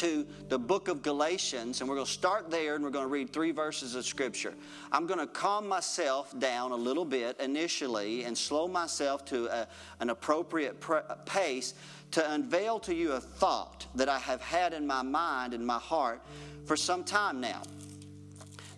[0.00, 3.12] to the book of Galatians, and we're going to start there and we're going to
[3.12, 4.54] read three verses of Scripture.
[4.90, 9.68] I'm going to calm myself down a little bit initially and slow myself to a,
[10.00, 10.82] an appropriate
[11.26, 11.74] pace
[12.12, 15.78] to unveil to you a thought that I have had in my mind and my
[15.78, 16.22] heart
[16.64, 17.60] for some time now.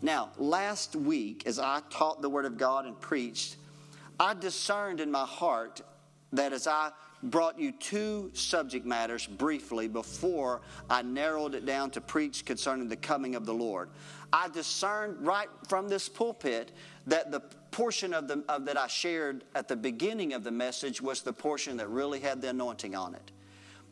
[0.03, 3.55] Now, last week, as I taught the Word of God and preached,
[4.19, 5.83] I discerned in my heart
[6.33, 6.91] that as I
[7.23, 10.61] brought you two subject matters briefly before
[10.91, 13.89] I narrowed it down to preach concerning the coming of the Lord.
[14.33, 16.73] I discerned right from this pulpit
[17.07, 17.41] that the
[17.71, 21.33] portion of, the, of that I shared at the beginning of the message was the
[21.33, 23.31] portion that really had the anointing on it.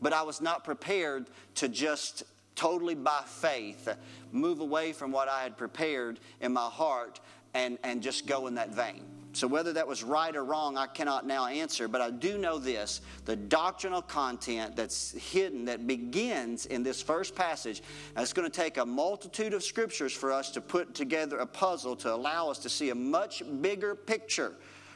[0.01, 2.23] But I was not prepared to just
[2.55, 3.89] totally by faith
[4.31, 7.19] move away from what I had prepared in my heart
[7.53, 9.03] and, and just go in that vein.
[9.33, 12.59] So, whether that was right or wrong, I cannot now answer, but I do know
[12.59, 17.81] this the doctrinal content that's hidden, that begins in this first passage,
[18.17, 21.95] it's going to take a multitude of scriptures for us to put together a puzzle
[21.97, 24.55] to allow us to see a much bigger picture.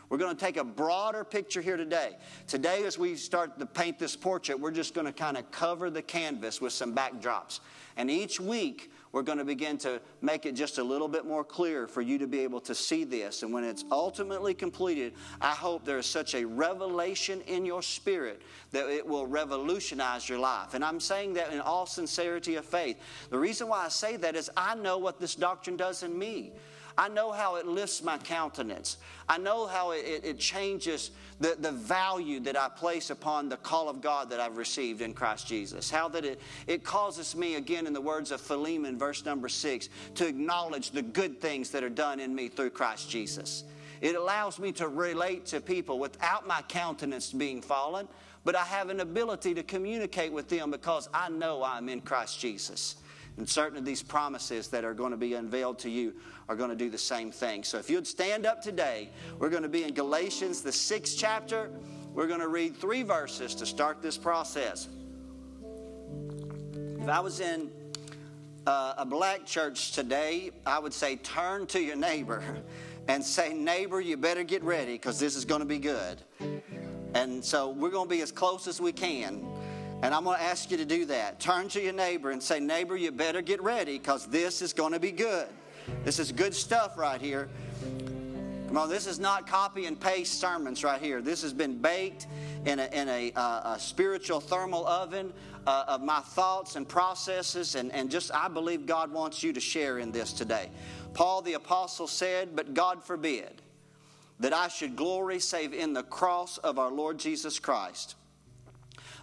[0.09, 2.17] We're going to take a broader picture here today.
[2.45, 5.89] Today, as we start to paint this portrait, we're just going to kind of cover
[5.89, 7.61] the canvas with some backdrops.
[7.97, 11.45] And each week, we're going to begin to make it just a little bit more
[11.45, 13.43] clear for you to be able to see this.
[13.43, 18.41] And when it's ultimately completed, I hope there is such a revelation in your spirit
[18.73, 20.73] that it will revolutionize your life.
[20.73, 22.97] And I'm saying that in all sincerity of faith.
[23.29, 26.51] The reason why I say that is I know what this doctrine does in me.
[26.97, 28.97] I know how it lifts my countenance.
[29.27, 33.89] I know how it, it, changes the, the value that I place upon the call
[33.89, 35.89] of God that I've received in Christ Jesus.
[35.89, 39.89] How that it, it causes me, again, in the words of Philemon, verse number six,
[40.15, 43.65] to acknowledge the good things that are done in me through Christ Jesus.
[44.01, 48.07] It allows me to relate to people without my countenance being fallen,
[48.43, 52.39] but I have an ability to communicate with them because I know I'm in Christ
[52.39, 52.97] Jesus.
[53.37, 56.13] And certain of these promises that are going to be unveiled to you
[56.47, 57.63] are going to do the same thing.
[57.63, 59.09] So if you'd stand up today,
[59.39, 61.69] we're going to be in Galatians, the sixth chapter.
[62.13, 64.87] We're going to read three verses to start this process.
[67.01, 67.69] If I was in
[68.65, 72.41] uh, a black church today, I would say, turn to your neighbor
[73.07, 76.21] and say, Neighbor, you better get ready because this is going to be good.
[77.13, 79.45] And so we're going to be as close as we can.
[80.01, 81.39] And I'm going to ask you to do that.
[81.39, 84.93] Turn to your neighbor and say, Neighbor, you better get ready because this is going
[84.93, 85.47] to be good.
[86.03, 87.49] This is good stuff right here.
[88.67, 91.21] Come on, this is not copy and paste sermons right here.
[91.21, 92.27] This has been baked
[92.65, 95.31] in a, in a, uh, a spiritual thermal oven
[95.67, 99.59] uh, of my thoughts and processes, and, and just I believe God wants you to
[99.59, 100.69] share in this today.
[101.13, 103.61] Paul the Apostle said, But God forbid
[104.39, 108.15] that I should glory save in the cross of our Lord Jesus Christ,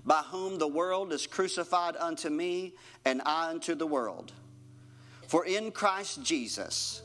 [0.05, 2.75] by whom the world is crucified unto me,
[3.05, 4.33] and I unto the world.
[5.29, 7.03] For in Christ Jesus,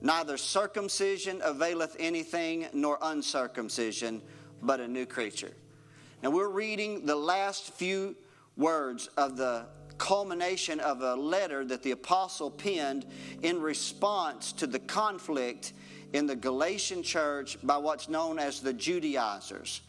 [0.00, 4.22] neither circumcision availeth anything nor uncircumcision,
[4.62, 5.52] but a new creature.
[6.22, 8.16] Now we're reading the last few
[8.56, 9.66] words of the
[9.98, 13.06] culmination of a letter that the apostle penned
[13.42, 15.72] in response to the conflict
[16.12, 19.82] in the Galatian church by what's known as the Judaizers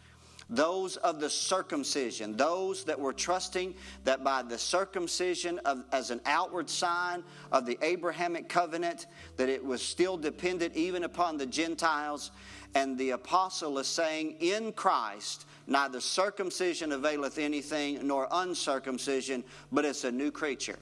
[0.55, 6.21] those of the circumcision, those that were trusting that by the circumcision of, as an
[6.25, 12.31] outward sign of the Abrahamic covenant, that it was still dependent even upon the Gentiles.
[12.75, 20.03] And the apostle is saying, In Christ, neither circumcision availeth anything nor uncircumcision, but it's
[20.03, 20.79] a new creature.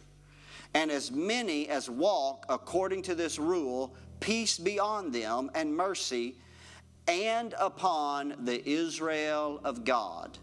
[0.74, 6.36] And as many as walk according to this rule, peace be on them and mercy
[7.08, 10.38] and upon the Israel of God.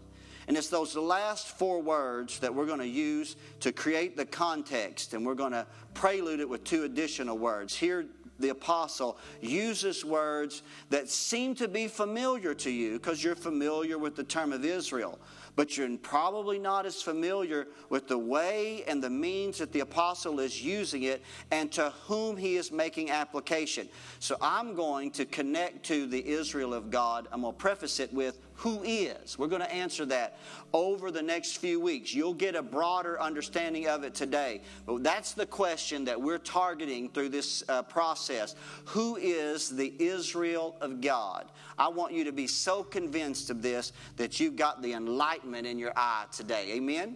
[0.47, 5.13] And it's those last four words that we're going to use to create the context,
[5.13, 7.75] and we're going to prelude it with two additional words.
[7.75, 8.07] Here,
[8.39, 14.15] the apostle uses words that seem to be familiar to you because you're familiar with
[14.15, 15.19] the term of Israel
[15.59, 20.39] but you're probably not as familiar with the way and the means that the apostle
[20.39, 21.21] is using it
[21.51, 23.89] and to whom he is making application.
[24.19, 27.27] So I'm going to connect to the Israel of God.
[27.33, 29.39] I'm going to preface it with who is.
[29.39, 30.37] We're going to answer that
[30.73, 32.13] over the next few weeks.
[32.13, 34.61] You'll get a broader understanding of it today.
[34.85, 38.55] But that's the question that we're targeting through this uh, process.
[38.85, 41.49] Who is the Israel of God?
[41.77, 45.79] I want you to be so convinced of this that you've got the enlightenment in
[45.79, 46.73] your eye today.
[46.73, 47.15] Amen?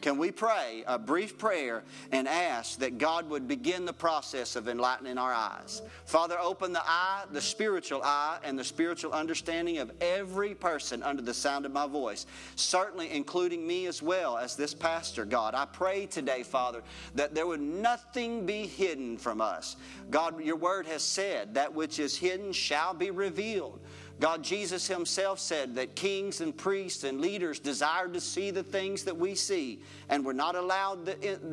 [0.00, 4.66] Can we pray a brief prayer and ask that God would begin the process of
[4.66, 5.82] enlightening our eyes?
[6.06, 11.20] Father, open the eye, the spiritual eye, and the spiritual understanding of every person under
[11.20, 12.24] the sound of my voice,
[12.56, 15.54] certainly including me as well as this pastor, God.
[15.54, 16.82] I pray today, Father,
[17.14, 19.76] that there would nothing be hidden from us.
[20.10, 23.80] God, your word has said, that which is hidden shall be revealed.
[24.20, 29.02] God, Jesus Himself said that kings and priests and leaders desired to see the things
[29.04, 29.80] that we see,
[30.10, 31.06] and we're not allowed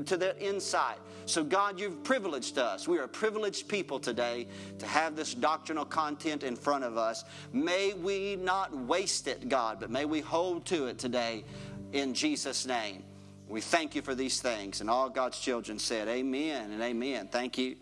[0.05, 0.97] to that insight.
[1.25, 2.85] So, God, you've privileged us.
[2.85, 4.47] We are a privileged people today
[4.79, 7.23] to have this doctrinal content in front of us.
[7.53, 11.45] May we not waste it, God, but may we hold to it today
[11.93, 13.03] in Jesus' name.
[13.47, 14.81] We thank you for these things.
[14.81, 17.29] And all God's children said, Amen and amen.
[17.31, 17.77] Thank you.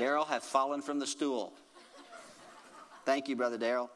[0.00, 1.52] Daryl have fallen from the stool.
[3.04, 3.90] Thank you, Brother Daryl.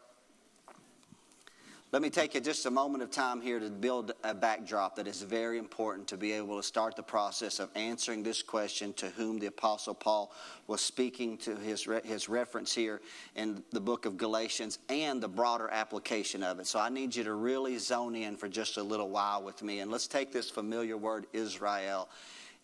[1.93, 5.07] Let me take you just a moment of time here to build a backdrop that
[5.07, 9.09] is very important to be able to start the process of answering this question to
[9.11, 10.31] whom the Apostle Paul
[10.67, 13.01] was speaking to his, his reference here
[13.35, 16.67] in the book of Galatians and the broader application of it.
[16.67, 19.81] So I need you to really zone in for just a little while with me.
[19.81, 22.11] And let's take this familiar word, Israel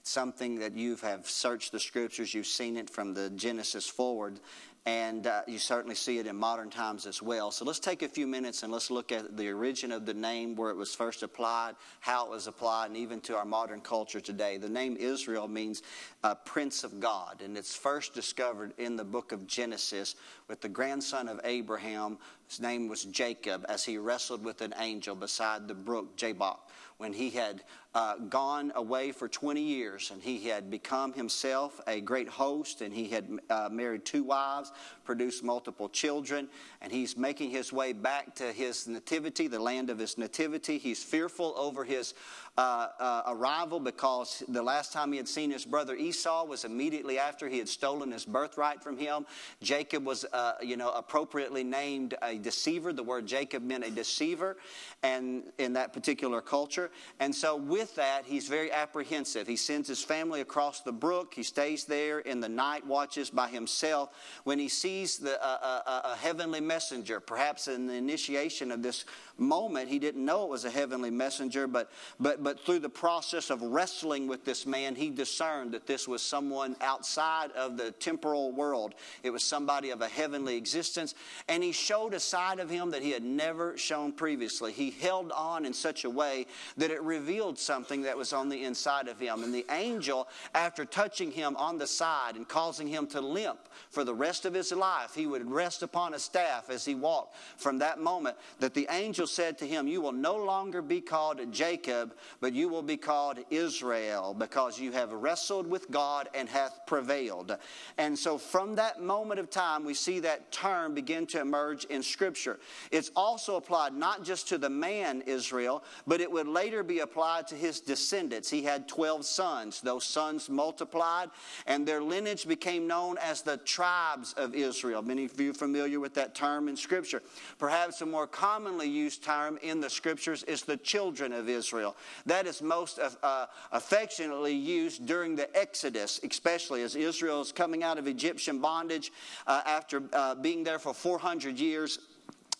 [0.02, 4.40] something that you have searched the scriptures, you've seen it from the Genesis forward,
[4.86, 7.50] and uh, you certainly see it in modern times as well.
[7.50, 10.56] So let's take a few minutes and let's look at the origin of the name,
[10.56, 14.20] where it was first applied, how it was applied, and even to our modern culture
[14.20, 14.56] today.
[14.56, 15.82] The name Israel means
[16.24, 20.14] uh, Prince of God, and it's first discovered in the book of Genesis
[20.48, 22.16] with the grandson of Abraham.
[22.48, 27.12] His name was Jacob as he wrestled with an angel beside the brook Jabbok when
[27.12, 32.28] he had uh, gone away for 20 years and he had become himself a great
[32.28, 34.70] host and he had uh, married two wives,
[35.04, 36.48] produced multiple children,
[36.82, 40.78] and he's making his way back to his nativity, the land of his nativity.
[40.78, 42.14] He's fearful over his
[42.58, 47.18] uh, uh arrival because the last time he had seen his brother Esau was immediately
[47.18, 49.24] after he had stolen his birthright from him.
[49.62, 52.92] Jacob was, uh, you know, appropriately named a deceiver.
[52.92, 54.56] The word Jacob meant a deceiver,
[55.02, 56.90] and in that particular culture.
[57.18, 59.46] And so, with that, he's very apprehensive.
[59.46, 61.34] He sends his family across the brook.
[61.34, 64.10] He stays there in the night watches by himself.
[64.44, 68.82] When he sees the, uh, uh, uh, a heavenly messenger, perhaps in the initiation of
[68.82, 69.04] this
[69.38, 73.50] moment, he didn't know it was a heavenly messenger, but, but, but through the process
[73.50, 78.52] of wrestling with this man, he discerned that this was someone outside of the temporal
[78.52, 78.94] world.
[79.22, 81.14] It was somebody of a heavenly existence,
[81.48, 84.72] and he showed a side of him that he had never shown previously.
[84.72, 86.46] He held on in such a way
[86.76, 89.44] that it revealed something that was on the inside of him.
[89.44, 90.26] And the angel,
[90.56, 94.54] after touching him on the side and causing him to limp for the rest of
[94.54, 97.36] his life, he would rest upon a staff as he walked.
[97.56, 101.40] From that moment, that the angel said to him, You will no longer be called
[101.52, 106.80] Jacob, but you will be called Israel, because you have wrestled with God and hath
[106.86, 107.56] prevailed.
[107.98, 112.02] And so from that moment of time, we see that term begin to emerge in
[112.02, 112.58] Scripture.
[112.90, 117.46] It's also applied not just to the man Israel, but it would later be applied
[117.46, 118.50] to his descendants.
[118.50, 119.80] He had 12 sons.
[119.80, 121.30] Those sons multiplied,
[121.66, 125.02] and their lineage became known as the tribes of Israel.
[125.02, 127.22] Many of you familiar with that term in Scripture.
[127.58, 131.96] Perhaps a more commonly used term in the scriptures is the children of Israel.
[132.26, 137.98] That is most uh, affectionately used during the Exodus, especially as Israel is coming out
[137.98, 139.12] of Egyptian bondage
[139.46, 141.98] uh, after uh, being there for 400 years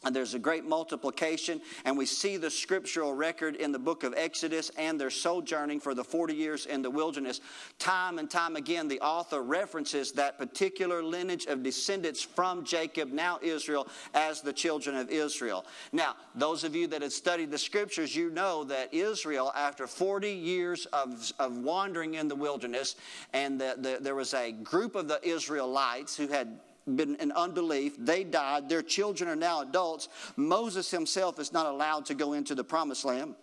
[0.04, 4.14] and there's a great multiplication, and we see the scriptural record in the book of
[4.16, 7.40] Exodus and their sojourning for the 40 years in the wilderness.
[7.78, 13.38] Time and time again, the author references that particular lineage of descendants from Jacob, now
[13.42, 15.66] Israel, as the children of Israel.
[15.92, 20.30] Now, those of you that have studied the scriptures, you know that Israel, after 40
[20.30, 22.96] years of, of wandering in the wilderness,
[23.32, 26.58] and the, the, there was a group of the Israelites who had
[26.96, 27.94] been in unbelief.
[27.98, 28.68] They died.
[28.68, 30.08] Their children are now adults.
[30.36, 33.34] Moses himself is not allowed to go into the promised land.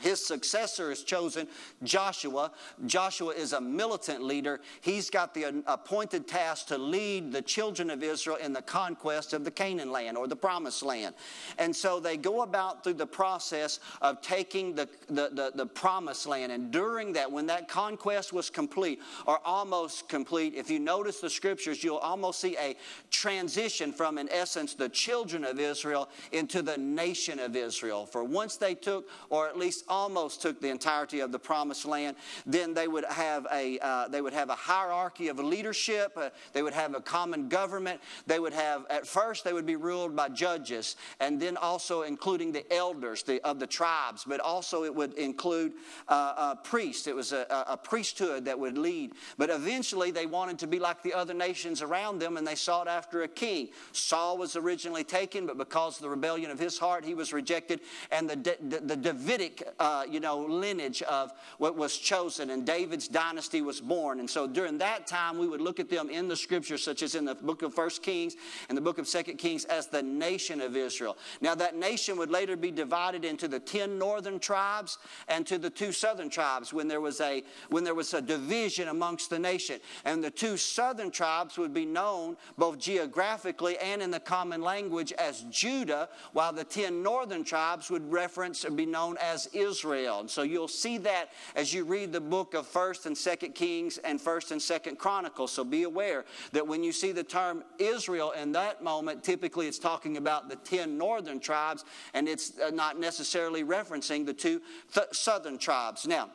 [0.00, 1.46] His successor is chosen,
[1.82, 2.50] Joshua.
[2.86, 4.60] Joshua is a militant leader.
[4.80, 9.44] He's got the appointed task to lead the children of Israel in the conquest of
[9.44, 11.14] the Canaan land or the promised land.
[11.58, 16.26] And so they go about through the process of taking the, the, the, the promised
[16.26, 16.52] land.
[16.52, 21.30] And during that, when that conquest was complete or almost complete, if you notice the
[21.30, 22.76] scriptures, you'll almost see a
[23.10, 28.06] transition from, in essence, the children of Israel into the nation of Israel.
[28.06, 32.16] For once they took, or at least almost took the entirety of the promised land.
[32.46, 36.12] Then they would have a, uh, they would have a hierarchy of leadership.
[36.16, 38.00] Uh, they would have a common government.
[38.26, 42.52] They would have, at first, they would be ruled by judges, and then also including
[42.52, 45.72] the elders the, of the tribes, but also it would include
[46.08, 47.06] uh, priests.
[47.06, 49.12] It was a, a priesthood that would lead.
[49.36, 52.88] But eventually, they wanted to be like the other nations around them, and they sought
[52.88, 53.68] after a king.
[53.92, 57.80] Saul was originally taken, but because of the rebellion of his heart, he was rejected,
[58.10, 63.08] and the, the, the Davidic, uh, you know, lineage of what was chosen, and David's
[63.08, 64.20] dynasty was born.
[64.20, 67.14] And so during that time, we would look at them in the scriptures, such as
[67.14, 68.36] in the book of First Kings
[68.68, 71.16] and the book of Second Kings, as the nation of Israel.
[71.40, 75.70] Now, that nation would later be divided into the ten northern tribes and to the
[75.70, 79.80] two southern tribes when there was a when there was a division amongst the nation.
[80.04, 85.12] And the two southern tribes would be known both geographically and in the common language
[85.12, 89.59] as Judah, while the ten northern tribes would reference or be known as Israel.
[89.60, 93.98] And so you'll see that as you read the book of First and Second Kings
[93.98, 95.52] and First and Second Chronicles.
[95.52, 99.78] So be aware that when you see the term Israel in that moment, typically it's
[99.78, 104.60] talking about the ten northern tribes, and it's uh, not necessarily referencing the two
[104.92, 106.06] th- southern tribes.
[106.06, 106.30] Now,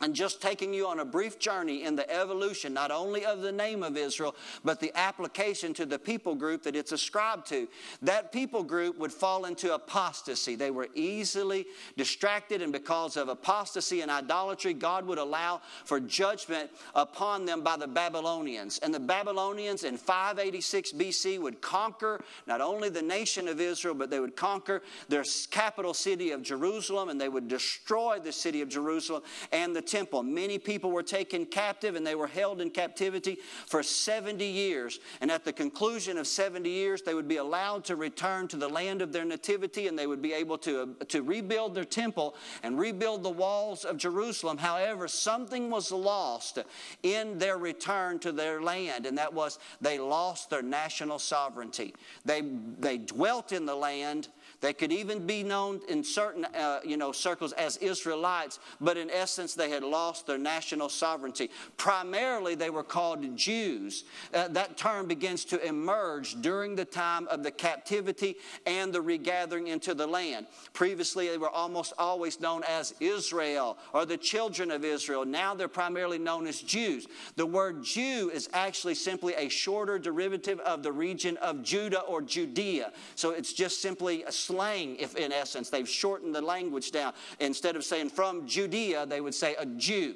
[0.00, 3.52] and just taking you on a brief journey in the evolution, not only of the
[3.52, 7.68] name of Israel, but the application to the people group that it's ascribed to.
[8.02, 10.54] That people group would fall into apostasy.
[10.54, 16.70] They were easily distracted, and because of apostasy and idolatry, God would allow for judgment
[16.94, 18.78] upon them by the Babylonians.
[18.78, 24.10] And the Babylonians in 586 BC would conquer not only the nation of Israel, but
[24.10, 28.68] they would conquer their capital city of Jerusalem, and they would destroy the city of
[28.68, 30.22] Jerusalem and the temple.
[30.22, 35.00] Many people were taken captive and they were held in captivity for 70 years.
[35.20, 38.68] And at the conclusion of 70 years, they would be allowed to return to the
[38.68, 42.36] land of their nativity and they would be able to, uh, to rebuild their temple
[42.62, 44.58] and rebuild the walls of Jerusalem.
[44.58, 46.58] However, something was lost
[47.02, 51.94] in their return to their land, and that was they lost their national sovereignty.
[52.24, 52.42] They,
[52.78, 54.28] they dwelt in the land
[54.60, 59.10] they could even be known in certain uh, you know, circles as Israelites, but in
[59.10, 61.50] essence, they had lost their national sovereignty.
[61.76, 64.04] Primarily, they were called Jews.
[64.34, 68.36] Uh, that term begins to emerge during the time of the captivity
[68.66, 70.46] and the regathering into the land.
[70.72, 75.24] Previously, they were almost always known as Israel or the children of Israel.
[75.24, 77.06] Now they're primarily known as Jews.
[77.36, 82.22] The word Jew is actually simply a shorter derivative of the region of Judah or
[82.22, 82.92] Judea.
[83.14, 85.68] So it's just simply a slang, if in essence.
[85.68, 87.12] They've shortened the language down.
[87.38, 90.14] Instead of saying from Judea, they would say a Jew.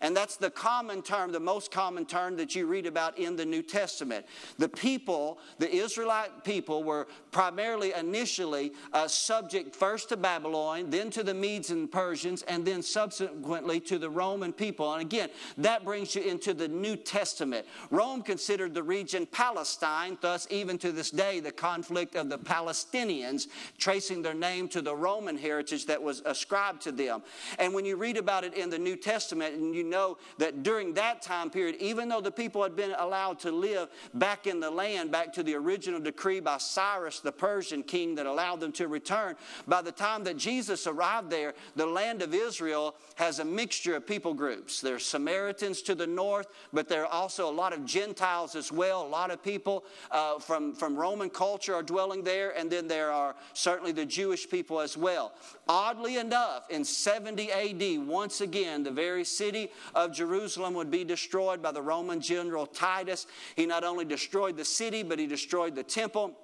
[0.00, 3.46] And that's the common term, the most common term that you read about in the
[3.46, 4.26] New Testament.
[4.58, 11.22] The people, the Israelite people, were primarily initially uh, subject first to Babylon, then to
[11.22, 14.92] the Medes and Persians, and then subsequently to the Roman people.
[14.92, 17.66] And again, that brings you into the New Testament.
[17.90, 23.48] Rome considered the region Palestine, thus, even to this day, the conflict of the Palestinians,
[23.78, 27.22] tracing their name to the Roman heritage that was ascribed to them.
[27.58, 30.94] And when you read about it in the New Testament, and you know that during
[30.94, 34.70] that time period, even though the people had been allowed to live back in the
[34.70, 38.88] land, back to the original decree by Cyrus, the Persian king that allowed them to
[38.88, 43.96] return, by the time that Jesus arrived there, the land of Israel has a mixture
[43.96, 44.80] of people groups.
[44.80, 49.02] There's Samaritans to the north, but there are also a lot of Gentiles as well.
[49.02, 53.10] A lot of people uh, from, from Roman culture are dwelling there, and then there
[53.10, 55.32] are certainly the Jewish people as well.
[55.68, 61.62] Oddly enough, in 70 AD, once again, the very city of Jerusalem would be destroyed
[61.62, 63.26] by the Roman general Titus.
[63.54, 66.36] He not only destroyed the city, but he destroyed the temple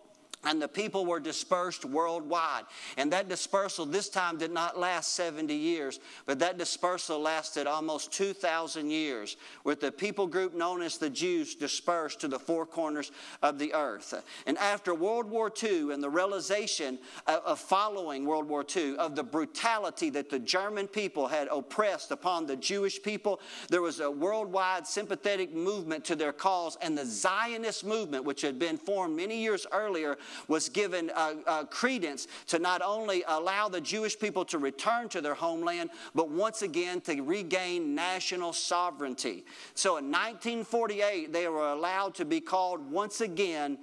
[0.45, 2.65] and the people were dispersed worldwide.
[2.97, 8.13] And that dispersal this time did not last 70 years, but that dispersal lasted almost
[8.13, 13.13] 2,000 years, with the people group known as the Jews dispersed to the four corners
[13.43, 14.15] of the earth.
[14.47, 19.23] And after World War II and the realization of following World War II of the
[19.23, 24.87] brutality that the German people had oppressed upon the Jewish people, there was a worldwide
[24.87, 29.67] sympathetic movement to their cause, and the Zionist movement, which had been formed many years
[29.73, 30.17] earlier,
[30.49, 35.21] was given uh, uh, credence to not only allow the Jewish people to return to
[35.21, 39.45] their homeland, but once again to regain national sovereignty.
[39.75, 43.79] So in 1948, they were allowed to be called once again.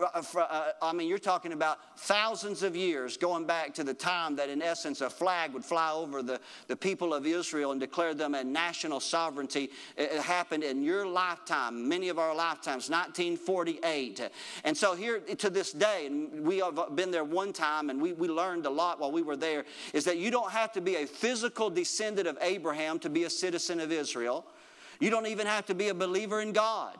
[0.00, 4.36] Uh, uh, I mean, you're talking about thousands of years going back to the time
[4.36, 8.14] that, in essence, a flag would fly over the, the people of Israel and declare
[8.14, 9.70] them a national sovereignty.
[9.96, 14.30] It happened in your lifetime, many of our lifetimes, 1948.
[14.64, 18.12] And so, here to this day, and we have been there one time and we,
[18.12, 20.96] we learned a lot while we were there, is that you don't have to be
[20.96, 24.44] a physical descendant of Abraham to be a citizen of Israel.
[25.00, 26.96] You don't even have to be a believer in God.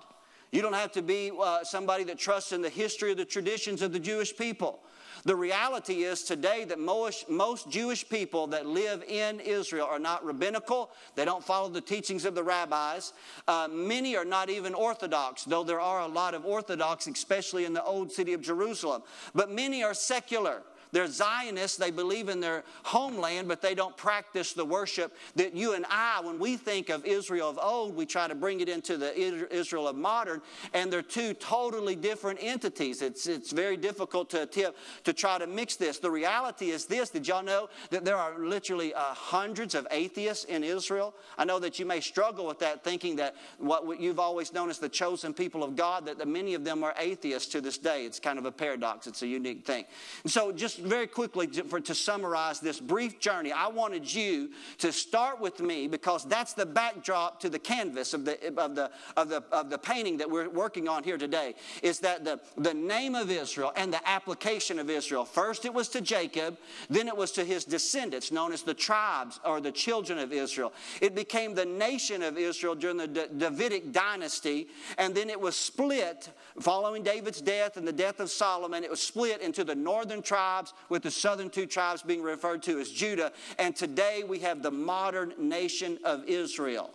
[0.52, 3.80] You don't have to be uh, somebody that trusts in the history of the traditions
[3.80, 4.80] of the Jewish people.
[5.24, 10.24] The reality is today that most, most Jewish people that live in Israel are not
[10.24, 10.90] rabbinical.
[11.14, 13.12] They don't follow the teachings of the rabbis.
[13.48, 17.72] Uh, many are not even Orthodox, though there are a lot of Orthodox, especially in
[17.72, 19.02] the old city of Jerusalem.
[19.34, 20.62] But many are secular.
[20.92, 21.78] They're Zionists.
[21.78, 26.20] They believe in their homeland, but they don't practice the worship that you and I,
[26.22, 29.18] when we think of Israel of old, we try to bring it into the
[29.54, 30.42] Israel of modern,
[30.74, 33.00] and they're two totally different entities.
[33.00, 35.98] It's, it's very difficult to attempt to try to mix this.
[35.98, 40.44] The reality is this did y'all know that there are literally uh, hundreds of atheists
[40.44, 41.14] in Israel?
[41.38, 44.78] I know that you may struggle with that, thinking that what you've always known as
[44.78, 48.04] the chosen people of God, that many of them are atheists to this day.
[48.04, 49.84] It's kind of a paradox, it's a unique thing.
[50.22, 54.50] And so, just very quickly, to, for, to summarize this brief journey, I wanted you
[54.78, 58.90] to start with me because that's the backdrop to the canvas of the, of the,
[59.16, 61.54] of the, of the painting that we're working on here today.
[61.82, 65.24] Is that the, the name of Israel and the application of Israel.
[65.24, 66.58] First, it was to Jacob,
[66.90, 70.72] then, it was to his descendants, known as the tribes or the children of Israel.
[71.00, 76.30] It became the nation of Israel during the Davidic dynasty, and then it was split
[76.60, 78.84] following David's death and the death of Solomon.
[78.84, 82.78] It was split into the northern tribes with the southern two tribes being referred to
[82.78, 83.32] as Judah.
[83.58, 86.90] And today we have the modern nation of Israel.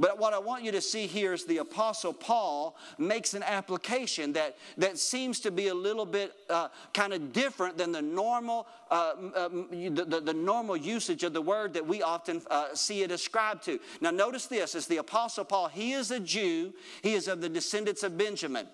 [0.00, 4.32] But what I want you to see here is the Apostle Paul makes an application
[4.32, 8.66] that, that seems to be a little bit uh, kind of different than the normal,
[8.90, 13.02] uh, um, the, the, the, normal usage of the word that we often uh, see
[13.02, 13.78] it ascribed to.
[14.00, 17.50] Now, notice this as the Apostle Paul, he is a Jew, he is of the
[17.50, 18.66] descendants of Benjamin.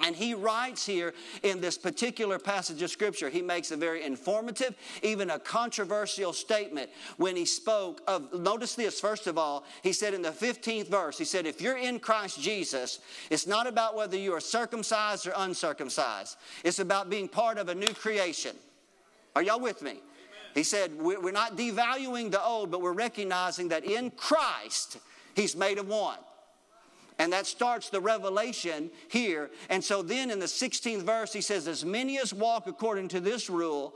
[0.00, 1.12] And he writes here
[1.42, 6.88] in this particular passage of Scripture, he makes a very informative, even a controversial statement
[7.16, 8.32] when he spoke of.
[8.32, 11.76] Notice this, first of all, he said in the 15th verse, he said, If you're
[11.76, 17.26] in Christ Jesus, it's not about whether you are circumcised or uncircumcised, it's about being
[17.26, 18.54] part of a new creation.
[19.34, 19.96] Are y'all with me?
[20.54, 24.98] He said, We're not devaluing the old, but we're recognizing that in Christ,
[25.34, 26.18] he's made of one.
[27.18, 29.50] And that starts the revelation here.
[29.68, 33.20] And so then in the 16th verse, he says, As many as walk according to
[33.20, 33.94] this rule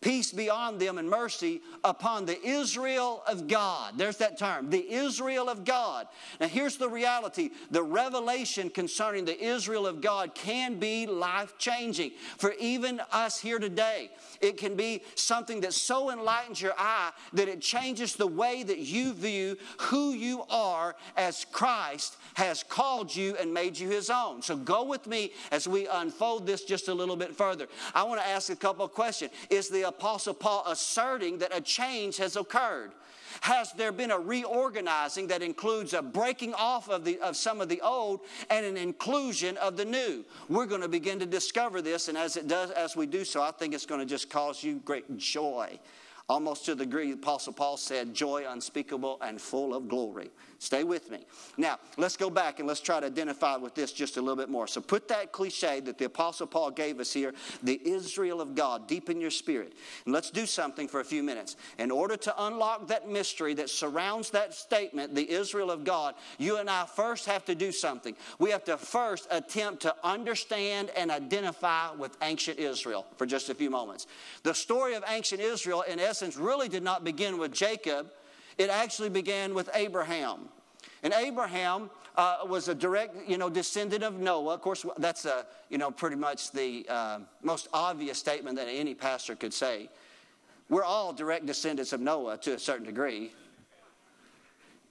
[0.00, 3.94] peace be on them and mercy upon the Israel of God.
[3.96, 6.06] There's that term, the Israel of God.
[6.40, 12.12] Now, here's the reality the revelation concerning the Israel of God can be life changing
[12.36, 14.10] for even us here today.
[14.40, 18.78] It can be something that so enlightens your eye that it changes the way that
[18.78, 24.42] you view who you are as Christ has called you and made you his own.
[24.42, 27.66] So, go with me as we unfold this just a little bit further.
[27.94, 29.32] I want to ask a couple of questions.
[29.48, 32.92] Is the Apostle Paul asserting that a change has occurred?
[33.40, 37.68] Has there been a reorganizing that includes a breaking off of, the, of some of
[37.68, 38.20] the old
[38.50, 40.24] and an inclusion of the new?
[40.48, 43.42] We're going to begin to discover this, and as it does, as we do so,
[43.42, 45.78] I think it's going to just cause you great joy.
[46.28, 50.30] Almost to the degree Apostle Paul said, joy unspeakable and full of glory.
[50.66, 51.20] Stay with me.
[51.56, 54.48] Now, let's go back and let's try to identify with this just a little bit
[54.48, 54.66] more.
[54.66, 58.88] So, put that cliche that the Apostle Paul gave us here, the Israel of God,
[58.88, 59.74] deep in your spirit.
[60.06, 61.54] And let's do something for a few minutes.
[61.78, 66.56] In order to unlock that mystery that surrounds that statement, the Israel of God, you
[66.56, 68.16] and I first have to do something.
[68.40, 73.54] We have to first attempt to understand and identify with ancient Israel for just a
[73.54, 74.08] few moments.
[74.42, 78.10] The story of ancient Israel, in essence, really did not begin with Jacob
[78.58, 80.48] it actually began with Abraham.
[81.02, 84.54] And Abraham uh, was a direct, you know, descendant of Noah.
[84.54, 88.94] Of course, that's a, you know, pretty much the uh, most obvious statement that any
[88.94, 89.88] pastor could say.
[90.68, 93.32] We're all direct descendants of Noah to a certain degree.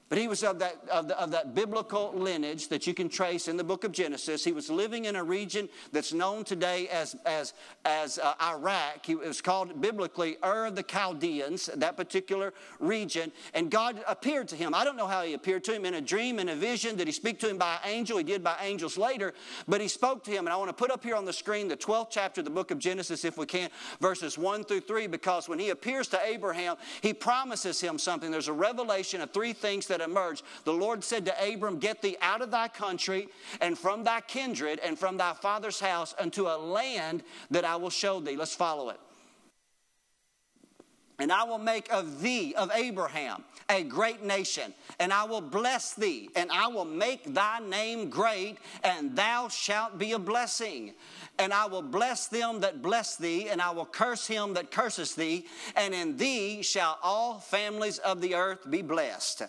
[0.07, 3.47] But he was of that, of, the, of, that biblical lineage that you can trace
[3.47, 4.43] in the book of Genesis.
[4.43, 7.53] He was living in a region that's known today as, as,
[7.85, 9.03] as uh, Iraq.
[9.03, 13.31] He was called biblically Ur of the Chaldeans, that particular region.
[13.55, 14.75] And God appeared to him.
[14.75, 16.97] I don't know how he appeared to him in a dream, in a vision.
[16.97, 18.19] Did he speak to him by angel?
[18.19, 19.33] He did by angels later.
[19.67, 20.45] But he spoke to him.
[20.45, 22.51] And I want to put up here on the screen the 12th chapter of the
[22.51, 26.19] book of Genesis, if we can, verses 1 through 3, because when he appears to
[26.23, 28.29] Abraham, he promises him something.
[28.29, 30.43] There's a revelation of three things that that emerged.
[30.65, 33.29] The Lord said to Abram, Get thee out of thy country
[33.61, 37.89] and from thy kindred and from thy father's house unto a land that I will
[37.89, 38.35] show thee.
[38.35, 38.99] Let's follow it.
[41.17, 45.93] And I will make of thee, of Abraham, a great nation, and I will bless
[45.93, 50.93] thee, and I will make thy name great, and thou shalt be a blessing.
[51.39, 55.15] And I will bless them that bless thee, and I will curse him that curses
[55.15, 55.45] thee,
[55.77, 59.43] and in thee shall all families of the earth be blessed.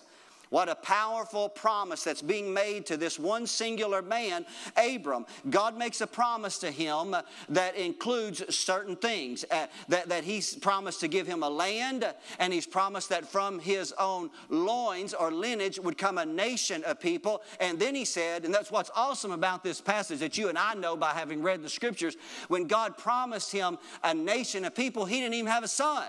[0.50, 5.26] What a powerful promise that's being made to this one singular man, Abram.
[5.50, 7.16] God makes a promise to him
[7.48, 9.44] that includes certain things.
[9.50, 12.04] Uh, that, that he's promised to give him a land,
[12.38, 17.00] and he's promised that from his own loins or lineage would come a nation of
[17.00, 17.42] people.
[17.60, 20.74] And then he said, and that's what's awesome about this passage that you and I
[20.74, 22.16] know by having read the scriptures,
[22.48, 26.06] when God promised him a nation of people, he didn't even have a son.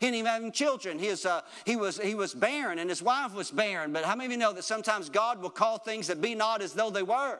[0.00, 0.98] He didn't even have children.
[0.98, 3.92] His, uh, he, was, he was barren and his wife was barren.
[3.92, 6.62] But how many of you know that sometimes God will call things that be not
[6.62, 7.38] as though they were?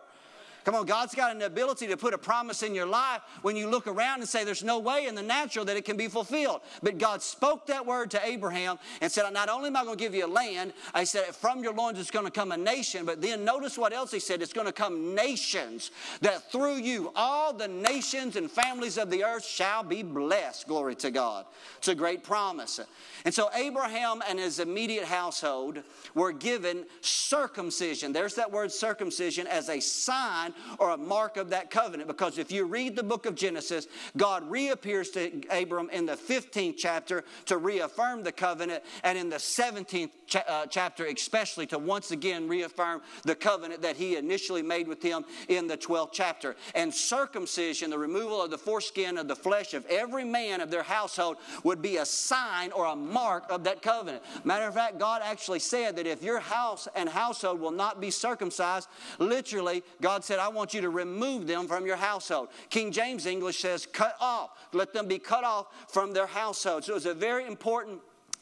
[0.64, 3.68] Come on, God's got an ability to put a promise in your life when you
[3.68, 6.60] look around and say there's no way in the natural that it can be fulfilled.
[6.82, 10.02] But God spoke that word to Abraham and said, Not only am I going to
[10.02, 13.06] give you a land, I said, from your loins it's going to come a nation.
[13.06, 17.12] But then notice what else he said it's going to come nations, that through you
[17.16, 20.66] all the nations and families of the earth shall be blessed.
[20.66, 21.46] Glory to God.
[21.78, 22.80] It's a great promise.
[23.24, 25.82] And so Abraham and his immediate household
[26.14, 28.12] were given circumcision.
[28.12, 32.08] There's that word circumcision as a sign or a mark of that covenant.
[32.08, 36.74] Because if you read the book of Genesis, God reappears to Abram in the 15th
[36.76, 42.10] chapter to reaffirm the covenant, and in the 17th cha- uh, chapter, especially to once
[42.10, 46.56] again reaffirm the covenant that he initially made with him in the 12th chapter.
[46.74, 50.82] And circumcision, the removal of the foreskin of the flesh of every man of their
[50.82, 54.22] household, would be a sign or a mark of that covenant.
[54.44, 58.10] Matter of fact, God actually said that if your house and household will not be
[58.10, 62.48] circumcised, literally, God said, I want you to remove them from your household.
[62.68, 64.50] King James English says, cut off.
[64.72, 66.84] Let them be cut off from their household.
[66.84, 68.00] So it was a very important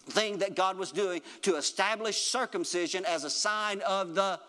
[0.08, 4.40] thing that God was doing to establish circumcision as a sign of the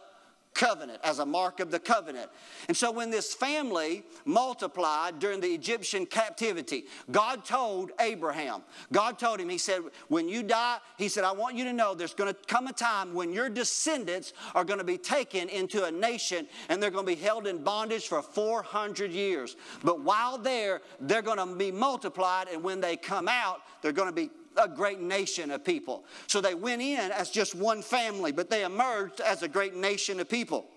[0.54, 2.30] covenant, as a mark of the covenant.
[2.68, 9.40] And so when this family multiplied during the Egyptian captivity, God told Abraham, God told
[9.40, 12.34] him, He said, When you die, He said, I want you to know there's going
[12.34, 16.48] to come a time when your descendants are going to be taken into a nation
[16.68, 19.56] and they're going to be held in bondage for 400 years.
[19.84, 24.10] But while there, they're going to be multiplied, and when they come out, they're going
[24.10, 26.06] to be a great nation of people.
[26.28, 30.20] So they went in as just one family, but they emerged as a great nation
[30.20, 30.70] of people.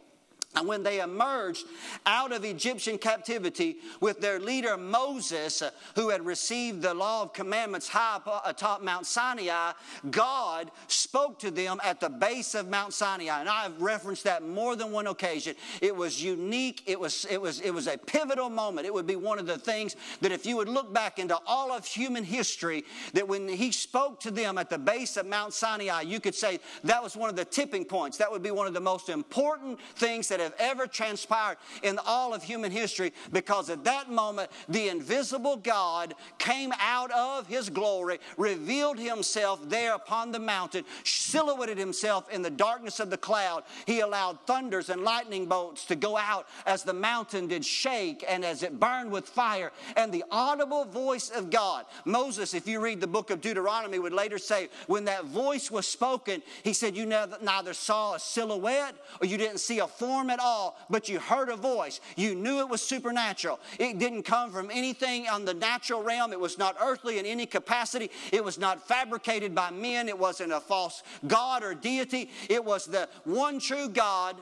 [0.54, 1.64] And when they emerged
[2.04, 7.32] out of Egyptian captivity with their leader Moses, uh, who had received the law of
[7.32, 9.72] commandments high uh, atop Mount Sinai,
[10.10, 13.40] God spoke to them at the base of Mount Sinai.
[13.40, 15.54] And I've referenced that more than one occasion.
[15.80, 18.86] It was unique, it was, it was, it was a pivotal moment.
[18.86, 21.72] It would be one of the things that if you would look back into all
[21.72, 22.84] of human history,
[23.14, 26.60] that when he spoke to them at the base of Mount Sinai, you could say
[26.84, 28.18] that was one of the tipping points.
[28.18, 32.34] That would be one of the most important things that have ever transpired in all
[32.34, 38.18] of human history because at that moment, the invisible God came out of his glory,
[38.36, 43.64] revealed himself there upon the mountain, silhouetted himself in the darkness of the cloud.
[43.86, 48.44] He allowed thunders and lightning bolts to go out as the mountain did shake and
[48.44, 51.86] as it burned with fire, and the audible voice of God.
[52.04, 55.86] Moses, if you read the book of Deuteronomy, would later say, when that voice was
[55.86, 60.40] spoken, he said, You neither saw a silhouette or you didn't see a form at
[60.40, 62.00] all, but you heard a voice.
[62.16, 63.60] You knew it was supernatural.
[63.78, 66.32] It didn't come from anything on the natural realm.
[66.32, 68.10] It was not earthly in any capacity.
[68.32, 70.08] It was not fabricated by men.
[70.08, 72.30] It wasn't a false God or deity.
[72.48, 74.36] It was the one true God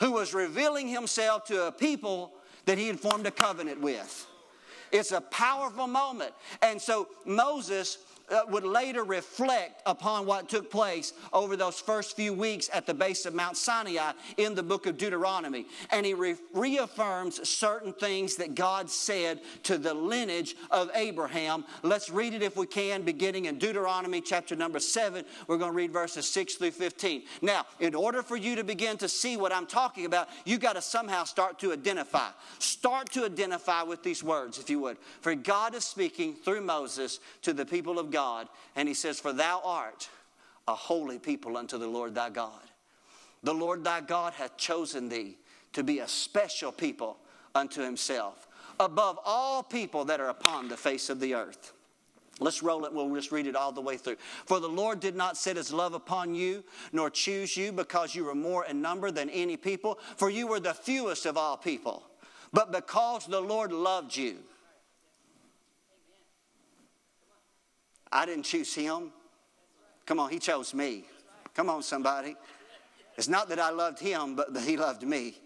[0.00, 2.32] who was revealing himself to a people
[2.66, 4.26] that he had formed a covenant with.
[4.92, 6.32] It's a powerful moment.
[6.60, 7.98] And so Moses
[8.32, 12.94] Uh, would later reflect upon what took place over those first few weeks at the
[12.94, 15.66] base of Mount Sinai in the book of Deuteronomy.
[15.90, 21.64] And he re- reaffirms certain things that God said to the lineage of Abraham.
[21.82, 25.26] Let's read it if we can, beginning in Deuteronomy chapter number 7.
[25.46, 27.24] We're going to read verses 6 through 15.
[27.42, 30.76] Now, in order for you to begin to see what I'm talking about, you've got
[30.76, 32.30] to somehow start to identify.
[32.58, 34.96] Start to identify with these words, if you would.
[35.20, 38.21] For God is speaking through Moses to the people of God,
[38.76, 40.08] and he says, For thou art
[40.68, 42.60] a holy people unto the Lord thy God.
[43.42, 45.36] The Lord thy God hath chosen thee
[45.72, 47.18] to be a special people
[47.54, 48.46] unto himself,
[48.78, 51.72] above all people that are upon the face of the earth.
[52.40, 52.92] Let's roll it.
[52.92, 54.16] We'll just read it all the way through.
[54.46, 58.24] For the Lord did not set his love upon you, nor choose you because you
[58.24, 62.02] were more in number than any people, for you were the fewest of all people.
[62.52, 64.38] But because the Lord loved you,
[68.12, 69.10] I didn't choose him.
[70.04, 71.04] Come on, he chose me.
[71.54, 72.36] Come on, somebody.
[73.16, 75.36] It's not that I loved him, but that he loved me.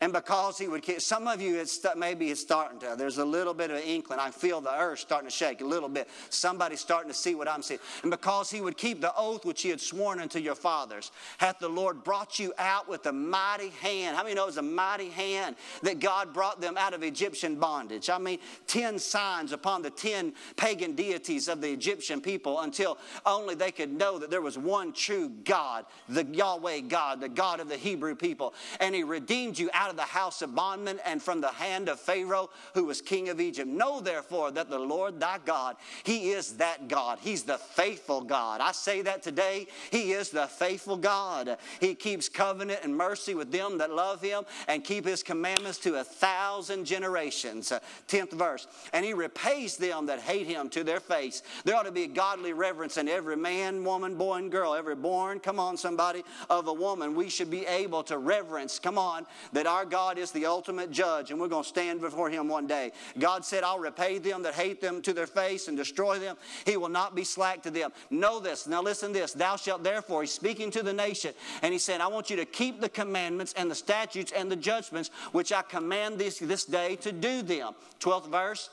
[0.00, 3.24] And because he would keep, some of you, it's maybe it's starting to, there's a
[3.24, 4.18] little bit of inkling.
[4.18, 6.08] I feel the earth starting to shake a little bit.
[6.28, 7.80] Somebody's starting to see what I'm seeing.
[8.02, 11.58] And because he would keep the oath which he had sworn unto your fathers, hath
[11.58, 14.16] the Lord brought you out with a mighty hand.
[14.16, 17.56] How many know it was a mighty hand that God brought them out of Egyptian
[17.56, 18.10] bondage?
[18.10, 23.54] I mean, 10 signs upon the 10 pagan deities of the Egyptian people until only
[23.54, 27.68] they could know that there was one true God, the Yahweh God, the God of
[27.68, 28.52] the Hebrew people.
[28.80, 31.88] And he redeemed you out out of the house of bondmen and from the hand
[31.88, 33.68] of Pharaoh, who was king of Egypt.
[33.68, 37.18] Know therefore that the Lord thy God, he is that God.
[37.20, 38.60] He's the faithful God.
[38.60, 39.68] I say that today.
[39.92, 41.56] He is the faithful God.
[41.78, 45.96] He keeps covenant and mercy with them that love him and keep his commandments to
[45.96, 47.70] a thousand generations.
[47.70, 48.66] Uh, tenth verse.
[48.92, 51.42] And he repays them that hate him to their face.
[51.64, 55.38] There ought to be godly reverence in every man, woman, boy, and girl, every born,
[55.38, 57.14] come on, somebody, of a woman.
[57.14, 60.90] We should be able to reverence, come on, that our our God is the ultimate
[60.90, 62.92] judge, and we're going to stand before Him one day.
[63.18, 66.36] God said, I'll repay them that hate them to their face and destroy them.
[66.64, 67.92] He will not be slack to them.
[68.08, 68.66] Know this.
[68.66, 69.34] Now, listen this.
[69.34, 72.46] Thou shalt therefore, He's speaking to the nation, and He said, I want you to
[72.46, 76.96] keep the commandments and the statutes and the judgments which I command this, this day
[76.96, 77.74] to do them.
[78.00, 78.70] 12th verse.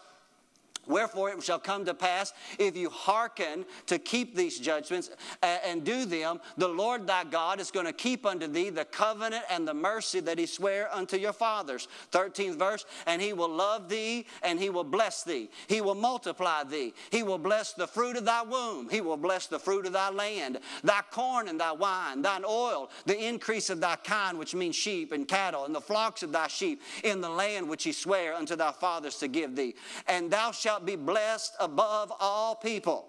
[0.87, 5.09] Wherefore it shall come to pass, if you hearken to keep these judgments
[5.41, 9.43] and do them, the Lord thy God is going to keep unto thee the covenant
[9.49, 11.87] and the mercy that he sware unto your fathers.
[12.11, 15.49] 13th verse, and he will love thee and he will bless thee.
[15.67, 16.93] He will multiply thee.
[17.11, 18.89] He will bless the fruit of thy womb.
[18.89, 22.89] He will bless the fruit of thy land, thy corn and thy wine, thine oil,
[23.05, 26.47] the increase of thy kind, which means sheep and cattle, and the flocks of thy
[26.47, 29.75] sheep in the land which he sware unto thy fathers to give thee.
[30.07, 33.07] And thou shalt be blessed above all people.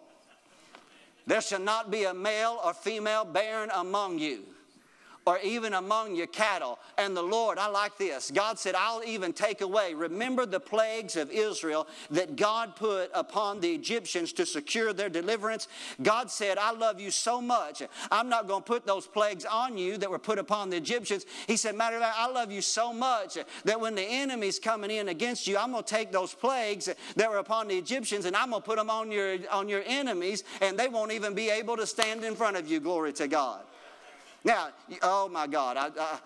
[1.26, 4.44] There shall not be a male or female barren among you
[5.26, 6.78] or even among your cattle.
[6.98, 8.30] And the Lord, I like this.
[8.30, 9.94] God said, I'll even take away.
[9.94, 15.68] Remember the plagues of Israel that God put upon the Egyptians to secure their deliverance?
[16.02, 17.82] God said, I love you so much.
[18.10, 21.24] I'm not going to put those plagues on you that were put upon the Egyptians.
[21.46, 24.90] He said, Matter of fact, I love you so much that when the enemy's coming
[24.90, 28.36] in against you, I'm going to take those plagues that were upon the Egyptians and
[28.36, 31.50] I'm going to put them on your, on your enemies, and they won't even be
[31.50, 32.80] able to stand in front of you.
[32.80, 33.62] Glory to God.
[34.44, 34.68] Now,
[35.02, 36.18] oh my God, I, I,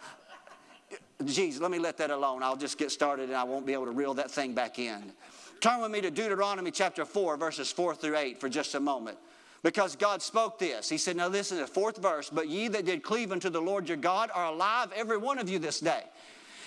[1.24, 2.42] geez, let me let that alone.
[2.42, 5.12] I'll just get started and I won't be able to reel that thing back in.
[5.61, 9.18] Turn with me to Deuteronomy chapter 4, verses 4 through 8 for just a moment.
[9.62, 10.88] Because God spoke this.
[10.88, 12.31] He said, Now listen to the fourth verse.
[12.31, 15.48] But ye that did cleave unto the Lord your God are alive, every one of
[15.48, 16.02] you this day.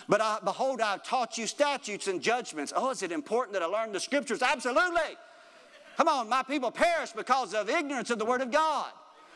[0.10, 2.74] But I, behold, I have taught you statutes and judgments.
[2.76, 4.42] Oh, is it important that I learn the scriptures?
[4.42, 5.18] Absolutely.
[5.96, 8.92] Come on, my people perish because of ignorance of the word of God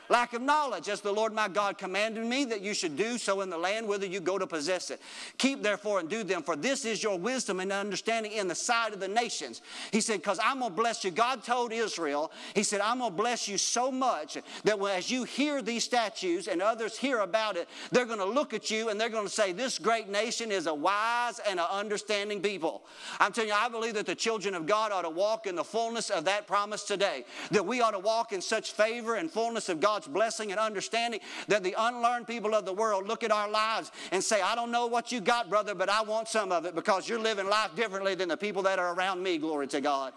[0.10, 3.41] lack of knowledge, as the Lord my God commanded me that you should do so
[3.41, 5.02] in the land whither you go to possess it.
[5.38, 8.94] Keep therefore and do them, for this is your wisdom and understanding in the sight
[8.94, 9.62] of the nations.
[9.91, 11.12] He said, Because I'm going to bless you.
[11.12, 15.24] God told Israel, He said, I'm going to bless you so much that as you
[15.24, 19.00] hear these statues and others hear about it, they're going to look at you and
[19.00, 22.84] they're going to say, This great nation is a wise and an understanding people.
[23.20, 25.63] I'm telling you, I believe that the children of God ought to walk in the
[25.63, 29.70] fullness of that promise today, that we ought to walk in such favor and fullness
[29.70, 33.31] of God God's blessing and understanding that the unlearned people of the world look at
[33.31, 36.51] our lives and say, I don't know what you got, brother, but I want some
[36.51, 39.38] of it because you're living life differently than the people that are around me.
[39.38, 40.12] Glory to God.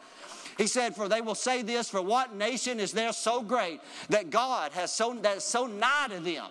[0.56, 4.30] He said, For they will say this, for what nation is there so great that
[4.30, 6.46] God has so that's so nigh to them?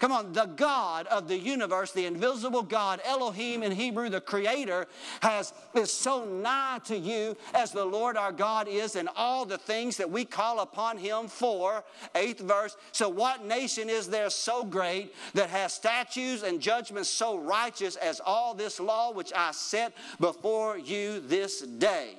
[0.00, 4.86] Come on, the God of the universe, the invisible God, Elohim in Hebrew, the creator,
[5.20, 9.58] has is so nigh to you as the Lord our God is in all the
[9.58, 11.84] things that we call upon him for.
[12.14, 12.78] Eighth verse.
[12.92, 18.22] So what nation is there so great that has statutes and judgments so righteous as
[18.24, 22.14] all this law which I set before you this day?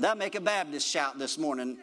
[0.00, 1.78] That make a Baptist shout this morning.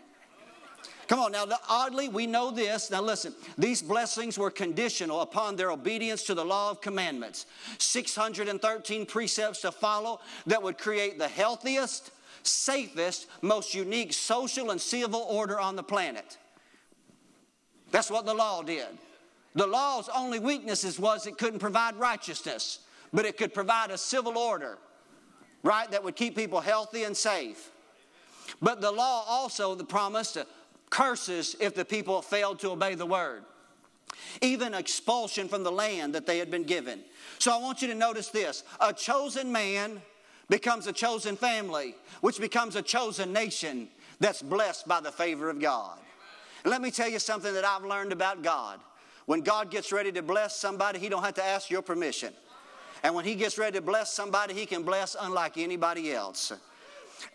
[1.11, 2.89] Come on, now, oddly, we know this.
[2.89, 7.47] Now, listen, these blessings were conditional upon their obedience to the law of commandments.
[7.79, 12.11] 613 precepts to follow that would create the healthiest,
[12.43, 16.37] safest, most unique social and civil order on the planet.
[17.91, 18.87] That's what the law did.
[19.53, 22.79] The law's only weaknesses was it couldn't provide righteousness,
[23.11, 24.77] but it could provide a civil order,
[25.61, 27.69] right, that would keep people healthy and safe.
[28.61, 30.47] But the law also the promise to
[30.91, 33.43] curses if the people failed to obey the word,
[34.41, 37.01] even expulsion from the land that they had been given.
[37.39, 39.99] So I want you to notice this a chosen man
[40.49, 43.87] becomes a chosen family, which becomes a chosen nation
[44.19, 45.97] that's blessed by the favor of God.
[46.63, 48.79] And let me tell you something that I've learned about God.
[49.25, 52.33] When God gets ready to bless somebody, He don't have to ask your permission.
[53.01, 56.51] And when He gets ready to bless somebody, He can bless unlike anybody else.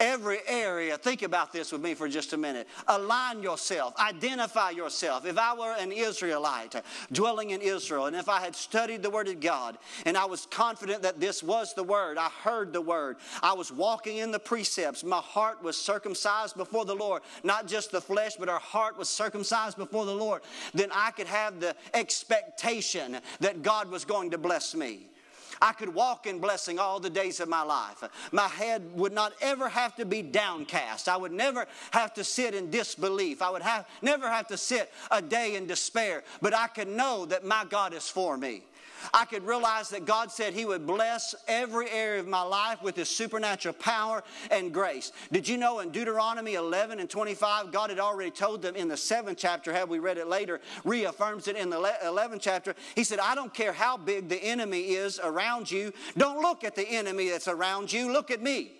[0.00, 2.68] Every area, think about this with me for just a minute.
[2.88, 5.26] Align yourself, identify yourself.
[5.26, 6.74] If I were an Israelite
[7.12, 10.46] dwelling in Israel, and if I had studied the Word of God, and I was
[10.46, 14.38] confident that this was the Word, I heard the Word, I was walking in the
[14.38, 18.98] precepts, my heart was circumcised before the Lord, not just the flesh, but our heart
[18.98, 20.42] was circumcised before the Lord,
[20.74, 25.08] then I could have the expectation that God was going to bless me.
[25.60, 28.02] I could walk in blessing all the days of my life.
[28.32, 31.08] My head would not ever have to be downcast.
[31.08, 33.42] I would never have to sit in disbelief.
[33.42, 36.24] I would have, never have to sit a day in despair.
[36.40, 38.62] But I could know that my God is for me.
[39.12, 42.96] I could realize that God said He would bless every area of my life with
[42.96, 45.12] His supernatural power and grace.
[45.32, 48.96] Did you know in Deuteronomy 11 and 25, God had already told them in the
[48.96, 52.74] seventh chapter, have we read it later, reaffirms it in the 11th chapter.
[52.94, 56.74] He said, I don't care how big the enemy is around you, don't look at
[56.74, 58.75] the enemy that's around you, look at me.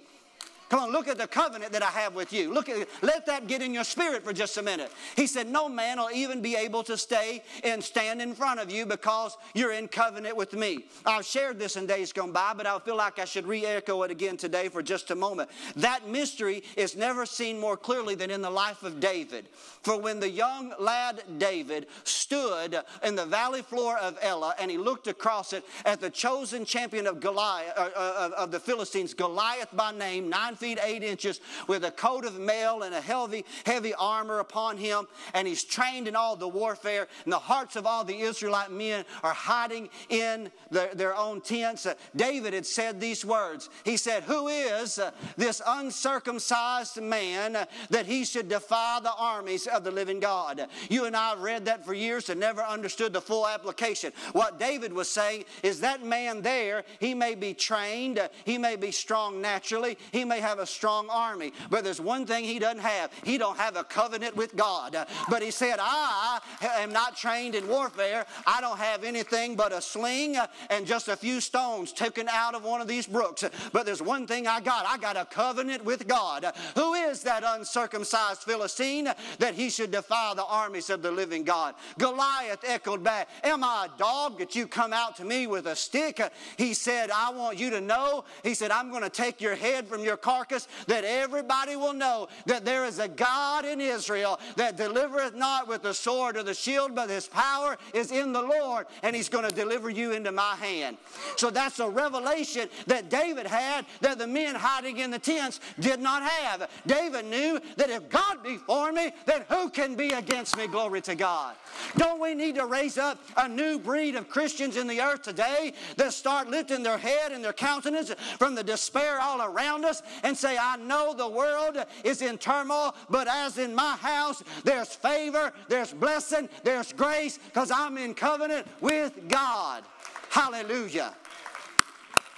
[0.69, 2.53] Come on, look at the covenant that I have with you.
[2.53, 4.91] Look at let that get in your spirit for just a minute.
[5.15, 8.71] He said, No man will even be able to stay and stand in front of
[8.71, 10.87] you because you're in covenant with me.
[11.05, 14.11] I've shared this in days gone by, but I feel like I should re-echo it
[14.11, 15.51] again today for just a moment.
[15.77, 19.49] That mystery is never seen more clearly than in the life of David.
[19.83, 24.79] For when the young lad David stood in the valley floor of Elah and he
[24.79, 29.69] looked across it at the chosen champion of Goliath uh, uh, of the Philistines, Goliath
[29.73, 33.95] by name, nine feet eight inches, with a coat of mail and a heavy, heavy
[33.95, 37.09] armor upon him, and he's trained in all the warfare.
[37.25, 41.87] And the hearts of all the Israelite men are hiding in their, their own tents.
[41.87, 43.71] Uh, David had said these words.
[43.85, 49.67] He said, Who is uh, this uncircumcised man uh, that he should defy the armies
[49.67, 50.67] of the living God?
[50.89, 54.13] You and I have read that for years and never understood the full application.
[54.33, 58.77] What David was saying is that man there, he may be trained, uh, he may
[58.77, 62.81] be strong naturally, he may have a strong army, but there's one thing he doesn't
[62.81, 63.11] have.
[63.25, 64.97] He don't have a covenant with God.
[65.29, 66.41] But he said, I
[66.79, 68.25] am not trained in warfare.
[68.47, 70.37] I don't have anything but a sling
[70.71, 73.45] and just a few stones taken out of one of these brooks.
[73.73, 74.87] But there's one thing I got.
[74.87, 76.47] I got a covenant with God.
[76.75, 81.75] Who is that uncircumcised Philistine that he should defy the armies of the living God?
[81.99, 85.77] Goliath echoed back, Am I a dog that you come out to me with a
[85.77, 86.21] stick?
[86.57, 88.25] He said, I want you to know.
[88.43, 91.93] He said, I'm going to take your head from your car carcass, that everybody will
[91.93, 96.43] know that there is a God in Israel that delivereth not with the sword or
[96.43, 100.13] the shield, but his power is in the Lord, and he's going to deliver you
[100.13, 100.99] into my hand.
[101.37, 106.01] So that's a revelation that David had that the men hiding in the tents did
[106.01, 106.69] not have.
[106.87, 110.67] David knew that if God be for me, then who can be against me?
[110.67, 111.55] Glory to God.
[111.97, 115.73] Don't we need to raise up a new breed of Christians in the earth today
[115.97, 120.37] that start lifting their head and their countenance from the despair all around us and
[120.37, 125.53] say, I know the world is in turmoil, but as in my house, there's favor,
[125.69, 129.85] there's blessing, there's grace, because I'm in covenant with God.
[130.31, 131.15] Hallelujah.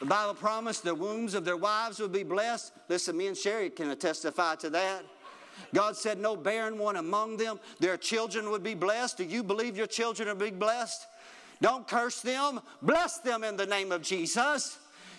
[0.01, 2.73] The Bible promised the wombs of their wives would be blessed.
[2.91, 5.03] Listen, me and Sherry can testify to that.
[5.73, 7.59] God said, No barren one among them.
[7.81, 9.17] Their children would be blessed.
[9.17, 11.07] Do you believe your children are being blessed?
[11.63, 12.61] Don't curse them.
[12.83, 14.79] Bless them in the name of Jesus.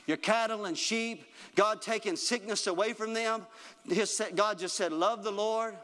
[0.09, 3.45] Your cattle and sheep, God taking sickness away from them.
[3.87, 5.75] His, God just said, Love the Lord,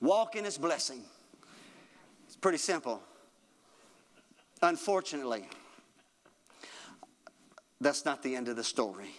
[0.00, 1.04] walk in His blessing.
[2.26, 3.00] It's pretty simple.
[4.60, 5.44] Unfortunately,
[7.80, 9.14] that's not the end of the story.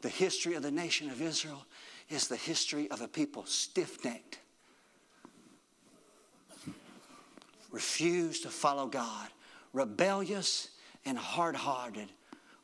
[0.00, 1.66] The history of the nation of Israel
[2.08, 4.38] is the history of a people stiff necked,
[7.70, 9.28] refused to follow God,
[9.74, 10.70] rebellious
[11.04, 12.08] and hard hearted,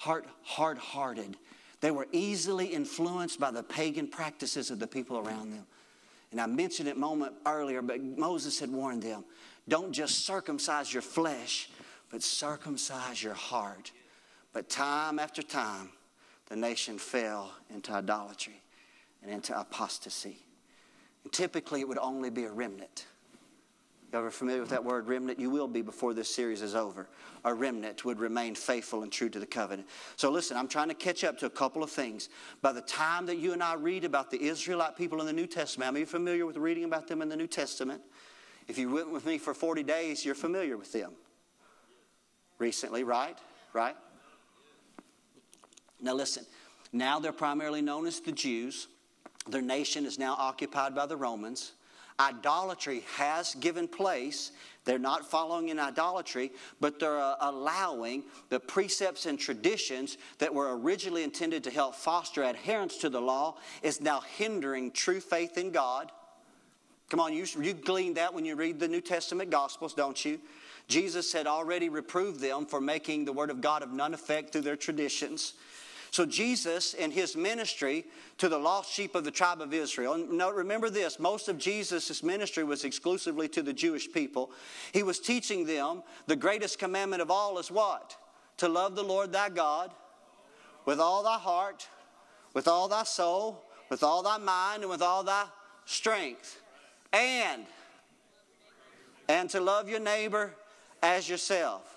[0.04, 1.36] hard hard hearted.
[1.80, 5.66] They were easily influenced by the pagan practices of the people around them.
[6.30, 9.24] And I mentioned it a moment earlier, but Moses had warned them
[9.66, 11.70] don't just circumcise your flesh,
[12.10, 13.92] but circumcise your heart.
[14.52, 15.90] But time after time,
[16.48, 18.60] the nation fell into idolatry
[19.22, 20.36] and into apostasy.
[21.24, 23.06] And typically, it would only be a remnant.
[24.14, 25.40] You ever familiar with that word remnant?
[25.40, 27.09] You will be before this series is over.
[27.44, 29.88] A remnant would remain faithful and true to the covenant.
[30.14, 32.29] So, listen, I'm trying to catch up to a couple of things.
[32.62, 35.48] By the time that you and I read about the Israelite people in the New
[35.48, 38.03] Testament, are you familiar with reading about them in the New Testament?
[38.68, 41.11] If you went with me for 40 days, you're familiar with them.
[42.60, 43.37] Recently, right?
[43.73, 43.96] Right?
[46.00, 46.46] Now, listen,
[46.92, 48.87] Now they're primarily known as the Jews.
[49.48, 51.73] Their nation is now occupied by the Romans.
[52.21, 54.52] Idolatry has given place.
[54.85, 60.79] They're not following in idolatry, but they're uh, allowing the precepts and traditions that were
[60.79, 65.71] originally intended to help foster adherence to the law is now hindering true faith in
[65.71, 66.12] God.
[67.10, 70.38] Come on, you, you glean that when you read the New Testament Gospels, don't you?
[70.87, 74.62] Jesus had already reproved them for making the Word of God of none effect through
[74.62, 75.54] their traditions.
[76.15, 78.04] So, Jesus, in his ministry
[78.38, 81.58] to the lost sheep of the tribe of Israel, and now remember this most of
[81.58, 84.52] Jesus' ministry was exclusively to the Jewish people.
[84.92, 88.17] He was teaching them the greatest commandment of all is what?
[88.58, 89.90] To love the Lord thy God
[90.85, 91.88] with all thy heart,
[92.52, 95.46] with all thy soul, with all thy mind, and with all thy
[95.85, 96.62] strength.
[97.12, 97.67] And,
[99.29, 100.54] and to love your neighbor
[101.02, 101.93] as yourself.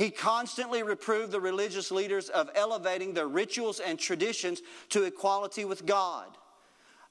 [0.00, 5.84] He constantly reproved the religious leaders of elevating their rituals and traditions to equality with
[5.84, 6.26] God.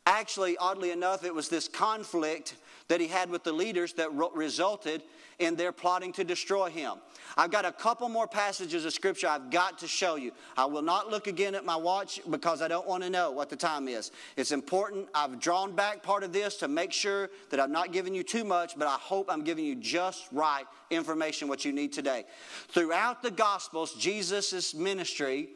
[0.08, 2.56] Actually, oddly enough, it was this conflict
[2.90, 5.04] that he had with the leaders that resulted
[5.38, 6.96] in their plotting to destroy him.
[7.38, 10.32] I've got a couple more passages of scripture I've got to show you.
[10.58, 13.50] I will not look again at my watch because I don't want to know what
[13.50, 14.12] the time is.
[14.36, 15.08] It's important.
[15.14, 18.44] I've drawn back part of this to make sure that I'm not giving you too
[18.44, 22.26] much, but I hope I'm giving you just right information what you need today.
[22.70, 25.50] Throughout the Gospels, Jesus' ministry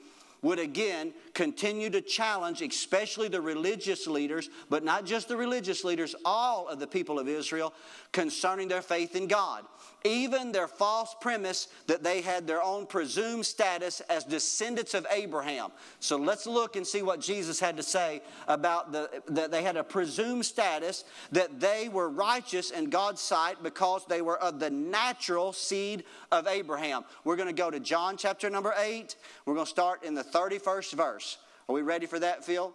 [0.44, 6.14] would again continue to challenge, especially the religious leaders, but not just the religious leaders,
[6.24, 7.74] all of the people of Israel
[8.12, 9.66] concerning their faith in God.
[10.06, 15.72] Even their false premise that they had their own presumed status as descendants of Abraham.
[16.00, 19.78] So let's look and see what Jesus had to say about the, that they had
[19.78, 24.70] a presumed status, that they were righteous in God's sight because they were of the
[24.70, 27.06] natural seed of Abraham.
[27.24, 29.16] We're going to go to John chapter number 8.
[29.46, 31.38] We're going to start in the 31st verse.
[31.70, 32.74] Are we ready for that, Phil?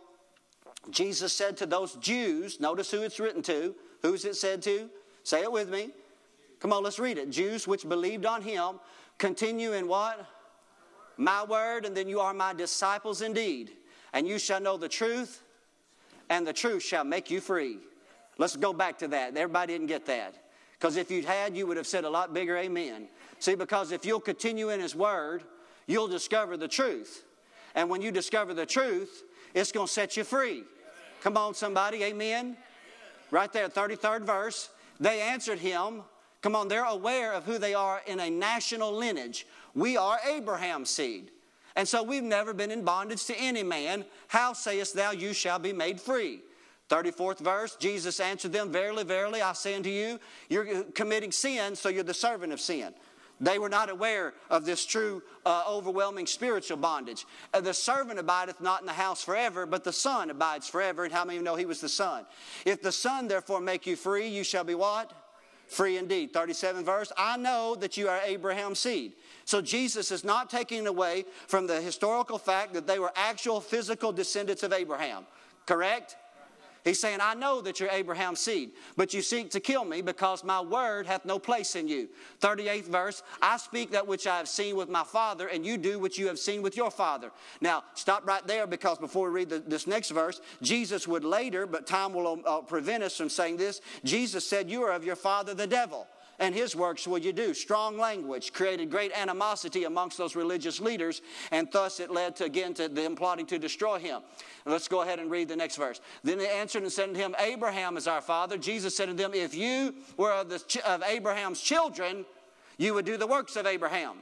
[0.91, 3.75] Jesus said to those Jews, notice who it's written to.
[4.03, 4.89] Who's it said to?
[5.25, 5.91] Say it with me.
[6.61, 7.31] Come on, let's read it.
[7.31, 8.81] Jews which believed on him
[9.19, 10.27] continue in what?
[11.17, 13.73] My word, and then you are my disciples indeed.
[14.13, 15.43] And you shall know the truth,
[16.31, 17.79] and the truth shall make you free.
[18.39, 19.37] Let's go back to that.
[19.37, 20.35] Everybody didn't get that.
[20.79, 23.09] Because if you'd had, you would have said a lot bigger amen.
[23.41, 25.43] See, because if you'll continue in his word,
[25.87, 27.25] you'll discover the truth.
[27.75, 30.63] And when you discover the truth, it's going to set you free.
[31.21, 32.57] Come on, somebody, amen.
[33.31, 34.71] Right there, 33rd verse.
[35.01, 36.03] They answered him,
[36.41, 39.47] Come on, they're aware of who they are in a national lineage.
[39.75, 41.31] We are Abraham's seed.
[41.75, 44.05] And so we've never been in bondage to any man.
[44.29, 46.41] How sayest thou, you shall be made free?
[46.89, 50.19] 34th verse, Jesus answered them, Verily, verily, I say unto you,
[50.49, 52.95] you're committing sin, so you're the servant of sin.
[53.41, 57.27] They were not aware of this true, uh, overwhelming spiritual bondage.
[57.55, 61.05] Uh, the servant abideth not in the house forever, but the Son abides forever.
[61.05, 62.27] And how many know he was the Son?
[62.65, 65.13] If the Son therefore make you free, you shall be what?
[65.69, 66.33] Free indeed.
[66.33, 67.13] 37 verse.
[67.17, 69.13] I know that you are Abraham's seed.
[69.45, 74.11] So Jesus is not taking away from the historical fact that they were actual physical
[74.11, 75.27] descendants of Abraham.
[75.67, 76.17] Correct?
[76.85, 80.45] He's saying, I know that you're Abraham's seed, but you seek to kill me because
[80.45, 82.09] my word hath no place in you.
[82.41, 85.99] 38th verse, I speak that which I have seen with my father, and you do
[85.99, 87.31] what you have seen with your father.
[87.61, 91.67] Now, stop right there because before we read the, this next verse, Jesus would later,
[91.67, 95.17] but time will uh, prevent us from saying this, Jesus said, You are of your
[95.17, 96.07] father the devil
[96.39, 97.53] and his works will you do.
[97.55, 101.21] Strong language created great animosity amongst those religious leaders,
[101.51, 104.23] and thus it led to again to them plotting to destroy him.
[104.65, 106.01] let's go ahead and read the next verse.
[106.23, 108.57] Then they answered and said to him, Abraham is our father.
[108.57, 112.25] Jesus said to them, If you were of, the, of Abraham's children,
[112.77, 114.19] you would do the works of Abraham.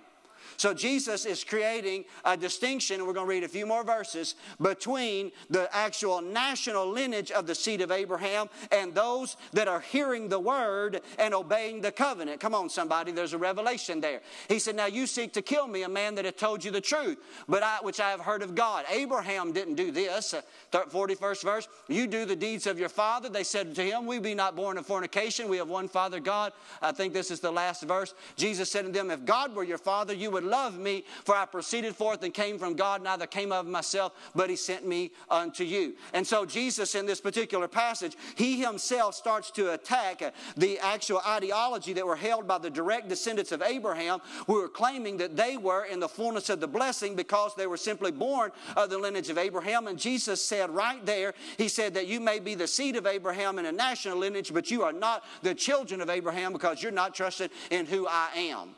[0.56, 4.34] So Jesus is creating a distinction, and we're going to read a few more verses,
[4.60, 10.28] between the actual national lineage of the seed of Abraham and those that are hearing
[10.28, 12.40] the word and obeying the covenant.
[12.40, 14.20] Come on, somebody, there's a revelation there.
[14.48, 16.80] He said, Now you seek to kill me, a man that had told you the
[16.80, 18.84] truth, but I, which I have heard of God.
[18.90, 20.34] Abraham didn't do this.
[20.34, 20.42] Uh,
[20.72, 23.28] 41st verse, you do the deeds of your father.
[23.28, 25.48] They said to him, We be not born of fornication.
[25.48, 26.52] We have one Father God.
[26.82, 28.14] I think this is the last verse.
[28.36, 31.44] Jesus said to them, If God were your father, you would love me, for I
[31.44, 35.64] proceeded forth and came from God, neither came of myself, but he sent me unto
[35.64, 35.94] you.
[36.12, 41.92] And so Jesus, in this particular passage, he himself starts to attack the actual ideology
[41.92, 45.84] that were held by the direct descendants of Abraham, who were claiming that they were
[45.84, 49.38] in the fullness of the blessing because they were simply born of the lineage of
[49.38, 49.86] Abraham.
[49.86, 53.58] And Jesus said right there, he said that you may be the seed of Abraham
[53.58, 57.14] in a national lineage, but you are not the children of Abraham because you're not
[57.14, 58.74] trusted in who I am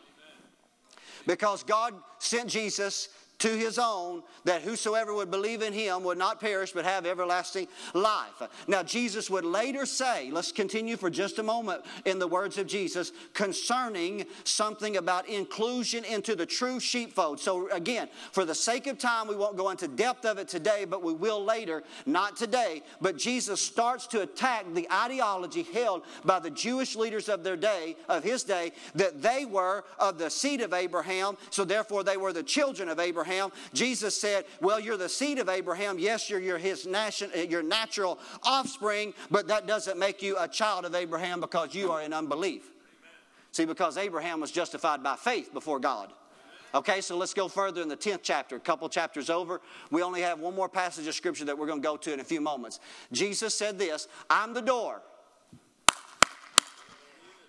[1.29, 6.41] because God sent Jesus to his own that whosoever would believe in him would not
[6.41, 8.43] perish but have everlasting life.
[8.66, 12.66] Now, Jesus would later say, let's continue for just a moment in the words of
[12.66, 17.39] Jesus concerning something about inclusion into the true sheepfold.
[17.39, 20.84] So, again, for the sake of time, we won't go into depth of it today,
[20.84, 22.82] but we will later, not today.
[23.01, 27.97] But Jesus starts to attack the ideology held by the Jewish leaders of their day,
[28.09, 32.32] of his day, that they were of the seed of Abraham, so therefore they were
[32.32, 33.53] the children of Abraham Abraham.
[33.72, 35.99] Jesus said, Well, you're the seed of Abraham.
[35.99, 40.49] Yes, you're, you're his nation, uh, your natural offspring, but that doesn't make you a
[40.49, 42.62] child of Abraham because you are in unbelief.
[42.62, 43.12] Amen.
[43.53, 46.12] See, because Abraham was justified by faith before God.
[46.74, 49.62] Okay, so let's go further in the 10th chapter, a couple chapters over.
[49.91, 52.20] We only have one more passage of scripture that we're going to go to in
[52.20, 52.81] a few moments.
[53.11, 55.03] Jesus said this I'm the door.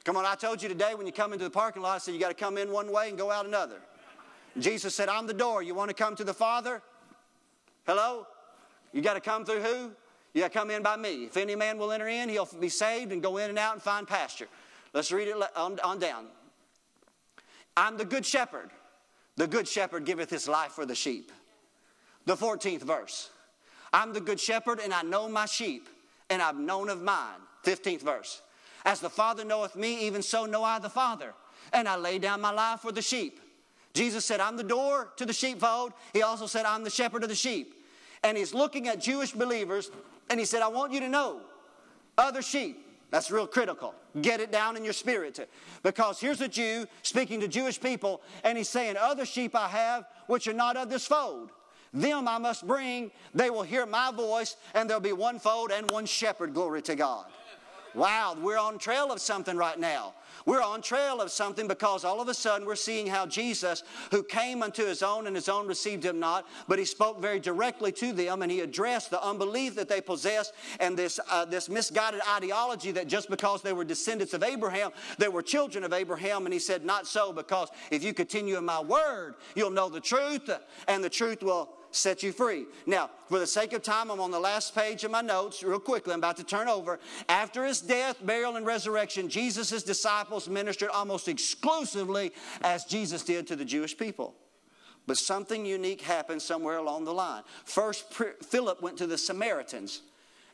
[0.05, 2.13] Come on, I told you today when you come into the parking lot, I said
[2.13, 3.81] you got to come in one way and go out another.
[4.63, 5.61] Jesus said, I'm the door.
[5.61, 6.81] You want to come to the Father?
[7.85, 8.27] Hello?
[8.93, 9.91] You got to come through who?
[10.33, 11.25] You got to come in by me.
[11.25, 13.81] If any man will enter in, he'll be saved and go in and out and
[13.81, 14.47] find pasture.
[14.93, 16.27] Let's read it on, on down.
[17.77, 18.69] I'm the good shepherd.
[19.37, 21.31] The good shepherd giveth his life for the sheep.
[22.25, 23.29] The 14th verse.
[23.93, 25.89] I'm the good shepherd, and I know my sheep,
[26.29, 27.39] and I've known of mine.
[27.63, 28.41] 15th verse.
[28.85, 31.33] As the Father knoweth me, even so know I the Father,
[31.73, 33.39] and I lay down my life for the sheep.
[33.93, 35.93] Jesus said, I'm the door to the sheepfold.
[36.13, 37.75] He also said, I'm the shepherd of the sheep.
[38.23, 39.91] And he's looking at Jewish believers
[40.29, 41.41] and he said, I want you to know
[42.17, 42.85] other sheep.
[43.11, 43.95] That's real critical.
[44.21, 45.49] Get it down in your spirit.
[45.81, 50.05] Because here's a Jew speaking to Jewish people, and he's saying, Other sheep I have
[50.27, 51.49] which are not of this fold.
[51.91, 53.09] Them I must bring.
[53.33, 56.53] They will hear my voice, and there'll be one fold and one shepherd.
[56.53, 57.25] Glory to God.
[57.95, 60.13] Wow, we're on trail of something right now.
[60.49, 64.23] We're on trail of something because all of a sudden we're seeing how Jesus, who
[64.23, 67.91] came unto his own and his own received him not, but he spoke very directly
[67.91, 72.21] to them and he addressed the unbelief that they possessed and this, uh, this misguided
[72.27, 74.89] ideology that just because they were descendants of Abraham,
[75.19, 76.47] they were children of Abraham.
[76.47, 80.01] And he said, Not so, because if you continue in my word, you'll know the
[80.01, 80.49] truth
[80.87, 82.65] and the truth will set you free.
[82.85, 85.79] Now, for the sake of time, I'm on the last page of my notes, real
[85.79, 86.13] quickly.
[86.13, 86.99] I'm about to turn over.
[87.27, 92.31] After his death, burial, and resurrection, Jesus' disciples ministered almost exclusively
[92.61, 94.35] as Jesus did to the Jewish people.
[95.07, 97.43] But something unique happened somewhere along the line.
[97.65, 98.13] First,
[98.43, 100.01] Philip went to the Samaritans.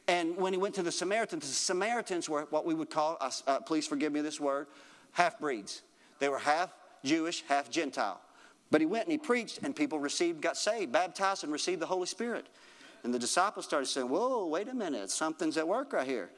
[0.08, 3.32] And when he went to the Samaritans, the Samaritans were what we would call, uh,
[3.48, 4.68] uh please forgive me this word,
[5.12, 5.82] half breeds.
[6.20, 6.70] They were half
[7.04, 8.22] Jewish, half Gentile.
[8.76, 11.86] But he went and he preached, and people received, got saved, baptized, and received the
[11.86, 12.48] Holy Spirit.
[13.06, 16.30] And the disciples started saying, Whoa, wait a minute, something's at work right here.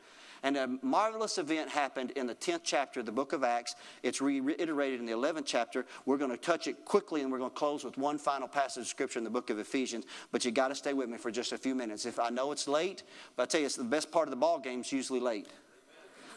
[0.44, 3.74] And a marvelous event happened in the 10th chapter of the book of Acts.
[4.04, 5.88] It's reiterated in the 11th chapter.
[6.06, 8.82] We're going to touch it quickly and we're going to close with one final passage
[8.82, 10.06] of scripture in the book of Ephesians.
[10.32, 12.06] But you got to stay with me for just a few minutes.
[12.06, 13.02] If I know it's late,
[13.36, 15.48] but I tell you, it's the best part of the ball game is usually late.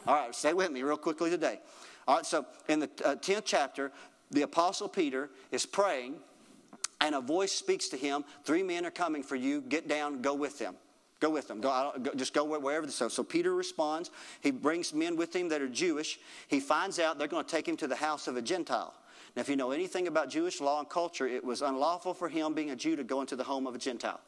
[0.07, 1.61] All right, stay with me real quickly today.
[2.09, 3.93] All right, so in the uh, 10th chapter,
[4.31, 6.17] the Apostle Peter is praying,
[7.01, 9.61] and a voice speaks to him Three men are coming for you.
[9.61, 10.77] Get down, go with them.
[11.21, 11.61] Go with them.
[11.61, 12.89] Go, go, just go wherever.
[12.91, 14.11] So, so Peter responds.
[14.41, 16.19] He brings men with him that are Jewish.
[16.49, 18.95] He finds out they're going to take him to the house of a Gentile.
[19.37, 22.55] Now, if you know anything about Jewish law and culture, it was unlawful for him,
[22.55, 24.21] being a Jew, to go into the home of a Gentile.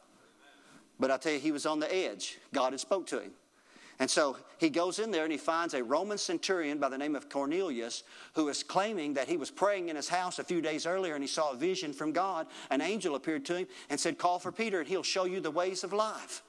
[0.99, 2.37] But I tell you, he was on the edge.
[2.53, 3.31] God had spoke to him.
[3.99, 7.15] And so he goes in there and he finds a Roman centurion by the name
[7.15, 10.85] of Cornelius who is claiming that he was praying in his house a few days
[10.85, 12.47] earlier and he saw a vision from God.
[12.69, 15.51] An angel appeared to him and said, Call for Peter and he'll show you the
[15.51, 16.43] ways of life.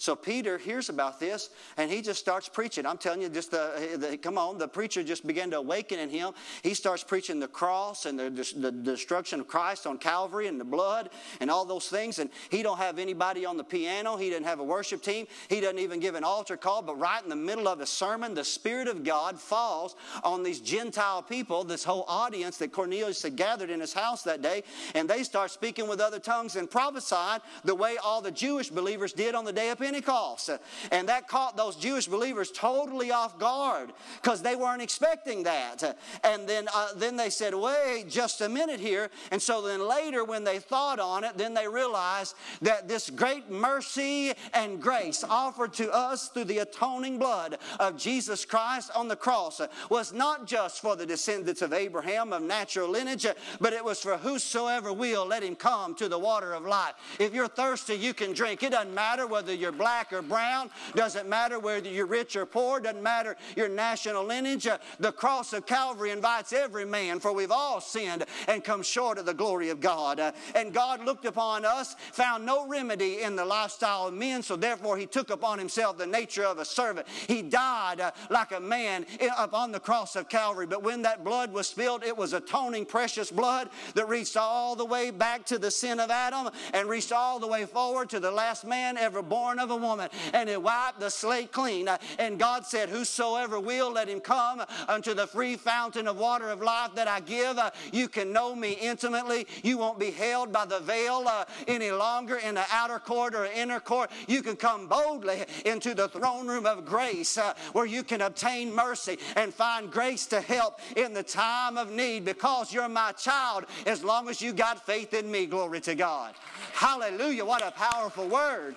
[0.00, 2.86] So Peter hears about this and he just starts preaching.
[2.86, 6.08] I'm telling you, just the, the come on, the preacher just began to awaken in
[6.08, 6.32] him.
[6.62, 10.58] He starts preaching the cross and the, the, the destruction of Christ on Calvary and
[10.58, 12.18] the blood and all those things.
[12.18, 14.16] And he don't have anybody on the piano.
[14.16, 15.26] He didn't have a worship team.
[15.50, 16.80] He doesn't even give an altar call.
[16.80, 20.60] But right in the middle of the sermon, the Spirit of God falls on these
[20.60, 25.10] Gentile people, this whole audience that Cornelius had gathered in his house that day, and
[25.10, 29.34] they start speaking with other tongues and prophesying the way all the Jewish believers did
[29.34, 29.89] on the day of Pentecost.
[29.90, 30.50] Pentecost.
[30.92, 35.98] And that caught those Jewish believers totally off guard because they weren't expecting that.
[36.22, 39.10] And then, uh, then they said, wait just a minute here.
[39.32, 43.50] And so then later, when they thought on it, then they realized that this great
[43.50, 49.16] mercy and grace offered to us through the atoning blood of Jesus Christ on the
[49.16, 53.26] cross was not just for the descendants of Abraham of natural lineage,
[53.60, 56.94] but it was for whosoever will let him come to the water of life.
[57.18, 58.62] If you're thirsty, you can drink.
[58.62, 62.80] It doesn't matter whether you're black or brown, doesn't matter whether you're rich or poor,
[62.80, 64.66] doesn't matter your national lineage.
[64.66, 69.16] Uh, the cross of Calvary invites every man, for we've all sinned and come short
[69.16, 70.20] of the glory of God.
[70.20, 74.54] Uh, and God looked upon us, found no remedy in the lifestyle of men, so
[74.54, 77.08] therefore He took upon Himself the nature of a servant.
[77.26, 79.06] He died uh, like a man
[79.38, 80.66] upon the cross of Calvary.
[80.66, 84.84] But when that blood was spilled, it was atoning, precious blood that reached all the
[84.84, 88.30] way back to the sin of Adam and reached all the way forward to the
[88.30, 90.08] last man ever born of a woman.
[90.32, 91.88] And it wiped the slate clean.
[92.18, 96.60] And God said, Whosoever will, let him come unto the free fountain of water of
[96.60, 97.58] life that I give.
[97.92, 99.46] You can know me intimately.
[99.62, 103.46] You won't be held by the veil uh, any longer in the outer court or
[103.46, 104.10] inner court.
[104.26, 108.74] You can come boldly into the throne room of grace uh, where you can obtain
[108.74, 113.64] mercy and find grace to help in the time of need because you're my child
[113.86, 115.46] as long as you got faith in me.
[115.46, 116.34] Glory to God.
[116.72, 117.44] Hallelujah.
[117.44, 118.76] What a powerful word.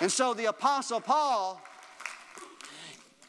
[0.00, 1.60] And so the Apostle Paul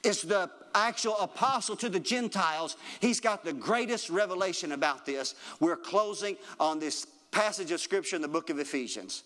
[0.04, 2.78] is the actual apostle to the Gentiles.
[3.00, 5.36] He's got the greatest revelation about this.
[5.60, 9.24] We're closing on this passage of Scripture in the book of Ephesians.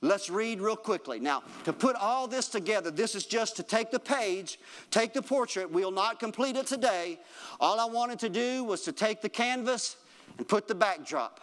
[0.00, 1.18] Let's read real quickly.
[1.18, 4.58] Now, to put all this together, this is just to take the page,
[4.90, 5.70] take the portrait.
[5.70, 7.18] We'll not complete it today.
[7.58, 9.96] All I wanted to do was to take the canvas
[10.38, 11.40] and put the backdrop.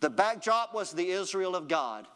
[0.00, 2.06] The backdrop was the Israel of God,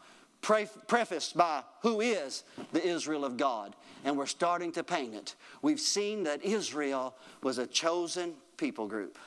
[0.41, 3.75] prefaced by who is the Israel of God.
[4.05, 5.35] And we're starting to paint it.
[5.61, 9.17] We've seen that Israel was a chosen people group.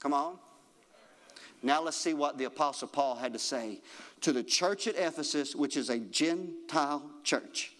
[0.00, 0.38] Come on.
[1.62, 3.80] Now let's see what the Apostle Paul had to say
[4.20, 7.72] to the church at Ephesus, which is a Gentile church.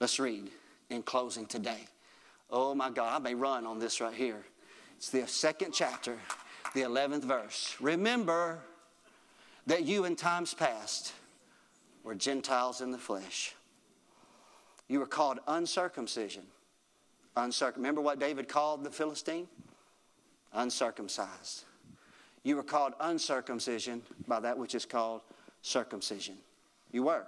[0.00, 0.50] Let's read
[0.90, 1.86] in closing today.
[2.50, 4.44] Oh my God, I may run on this right here.
[4.96, 6.16] It's the second chapter,
[6.74, 7.76] the 11th verse.
[7.80, 8.58] Remember
[9.66, 11.12] that you in times past
[12.04, 13.54] were Gentiles in the flesh.
[14.88, 16.44] You were called uncircumcision.
[17.36, 19.48] Uncircum- Remember what David called the Philistine?
[20.52, 21.64] Uncircumcised.
[22.42, 25.20] You were called uncircumcision by that which is called
[25.62, 26.36] circumcision.
[26.90, 27.26] You were.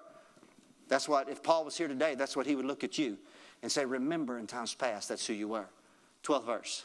[0.89, 3.19] That's what, if Paul was here today, that's what he would look at you
[3.63, 5.67] and say, Remember in times past, that's who you were.
[6.25, 6.85] 12th verse.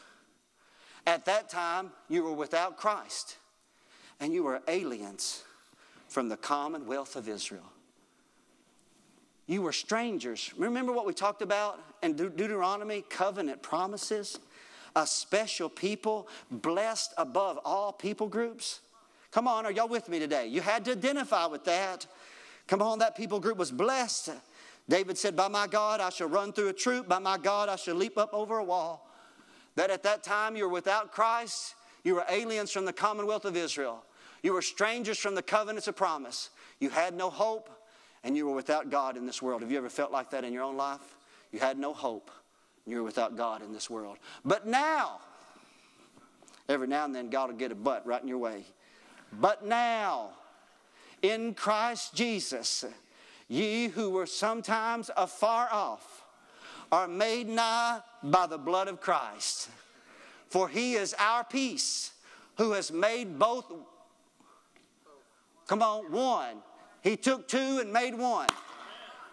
[1.06, 3.36] At that time, you were without Christ,
[4.20, 5.44] and you were aliens
[6.08, 7.72] from the commonwealth of Israel.
[9.46, 10.52] You were strangers.
[10.56, 13.02] Remember what we talked about in Deuteronomy?
[13.08, 14.38] Covenant promises.
[14.96, 18.80] A special people, blessed above all people groups.
[19.30, 20.46] Come on, are y'all with me today?
[20.46, 22.06] You had to identify with that.
[22.66, 24.30] Come on, that people group was blessed.
[24.88, 27.08] David said, By my God, I shall run through a troop.
[27.08, 29.06] By my God, I shall leap up over a wall.
[29.74, 33.56] That at that time you were without Christ, you were aliens from the commonwealth of
[33.56, 34.02] Israel.
[34.42, 36.50] You were strangers from the covenants of promise.
[36.80, 37.68] You had no hope,
[38.26, 39.62] and you were without God in this world.
[39.62, 41.16] Have you ever felt like that in your own life?
[41.52, 42.28] You had no hope,
[42.84, 44.18] you were without God in this world.
[44.44, 45.20] But now,
[46.68, 48.64] every now and then, God will get a butt right in your way.
[49.32, 50.30] But now,
[51.22, 52.84] in Christ Jesus,
[53.46, 56.24] ye who were sometimes afar off
[56.90, 59.68] are made nigh by the blood of Christ.
[60.48, 62.10] For he is our peace,
[62.56, 63.72] who has made both,
[65.68, 66.56] come on, one.
[67.06, 68.48] He took two and made one.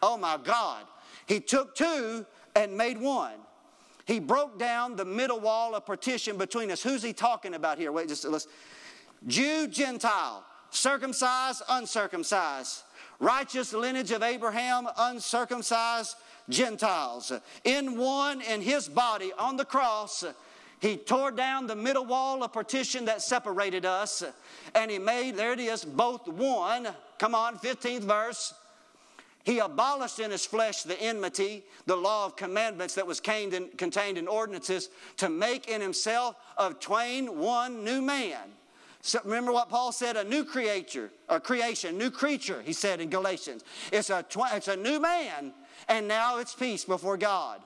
[0.04, 0.84] Oh my God.
[1.26, 2.24] He took two
[2.56, 3.34] and made one.
[4.06, 6.84] He broke down the middle wall of partition between us.
[6.84, 7.92] Who's he talking about here?
[7.92, 8.48] Wait, just let's.
[9.26, 12.84] Jew, Gentile, circumcised, uncircumcised,
[13.20, 16.16] righteous lineage of Abraham, uncircumcised
[16.50, 17.32] Gentiles.
[17.64, 20.24] In one, in his body on the cross,
[20.84, 24.24] he tore down the middle wall of partition that separated us,
[24.76, 26.88] and he made, there it is, both one.
[27.18, 28.54] Come on, 15th verse.
[29.44, 34.28] He abolished in his flesh the enmity, the law of commandments that was contained in
[34.28, 38.54] ordinances, to make in himself of twain one new man
[39.06, 43.10] so remember what Paul said a new creature, a creation, new creature, he said in
[43.10, 43.66] Galatians.
[43.92, 45.54] It's a, tw- it's a new man,
[45.90, 47.60] and now it's peace before God.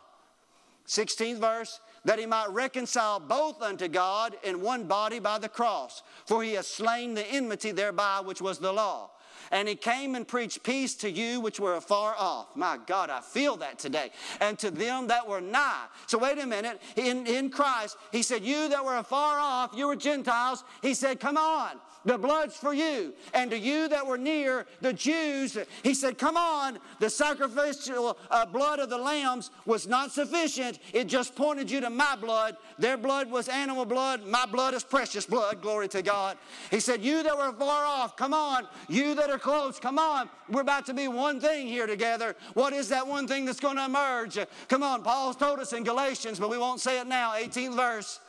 [0.88, 6.04] 16th verse, that he might reconcile both unto God in one body by the cross,
[6.26, 9.12] for he has slain the enmity thereby which was the law
[9.52, 12.56] and he came and preached peace to you which were afar off.
[12.56, 14.12] My God, I feel that today.
[14.42, 15.86] And to them that were nigh.
[16.06, 16.82] So wait a minute.
[16.96, 20.64] In, in Christ, he said, You that were afar off, you were Gentiles.
[20.82, 21.80] He said, Come on.
[22.08, 23.14] The blood's for you.
[23.34, 28.46] And to you that were near, the Jews, he said, Come on, the sacrificial uh,
[28.46, 30.80] blood of the lambs was not sufficient.
[30.94, 32.56] It just pointed you to my blood.
[32.80, 34.26] Their blood was animal blood.
[34.26, 35.62] My blood is precious blood.
[35.62, 36.38] Glory to God.
[36.72, 38.70] He said, You that were far off, come on.
[38.88, 39.78] You that are close.
[39.78, 40.30] Come on.
[40.48, 42.38] We're about to be one thing here together.
[42.54, 44.40] What is that one thing that's going to emerge?
[44.70, 45.04] Come on.
[45.04, 47.34] Paul's told us in Galatians, but we won't say it now.
[47.34, 48.20] 18th verse.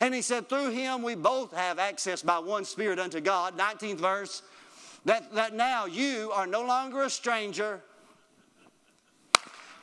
[0.00, 3.56] And he said, Through him we both have access by one Spirit unto God.
[3.56, 4.42] 19th verse.
[5.04, 7.80] That, that now you are no longer a stranger.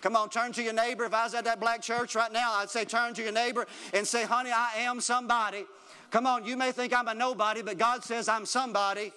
[0.01, 1.05] Come on, turn to your neighbor.
[1.05, 3.66] If I was at that black church right now, I'd say, Turn to your neighbor
[3.93, 5.66] and say, Honey, I am somebody.
[6.11, 9.11] Come on, you may think I'm a nobody, but God says I'm somebody.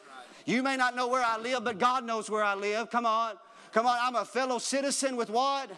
[0.46, 2.90] You may not know where I live, but God knows where I live.
[2.90, 3.34] Come on.
[3.72, 5.70] Come on, I'm a fellow citizen with what?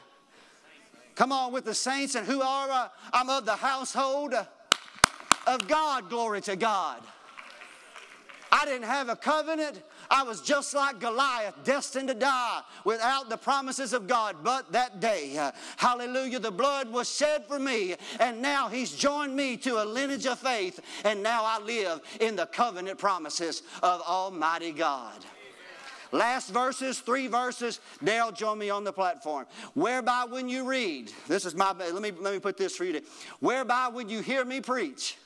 [1.16, 2.14] Come on, with the saints.
[2.14, 2.88] And who are I?
[3.12, 4.34] I'm of the household
[5.46, 6.08] of God.
[6.08, 7.02] Glory to God.
[8.52, 9.82] I didn't have a covenant.
[10.10, 14.36] I was just like Goliath, destined to die without the promises of God.
[14.42, 19.36] But that day, uh, hallelujah, the blood was shed for me, and now He's joined
[19.36, 24.00] me to a lineage of faith, and now I live in the covenant promises of
[24.02, 25.24] Almighty God.
[26.12, 27.78] Last verses, three verses.
[28.02, 29.46] Dale, join me on the platform.
[29.74, 32.94] Whereby when you read, this is my, let me, let me put this for you.
[32.94, 33.02] To,
[33.38, 35.16] whereby when you hear me preach,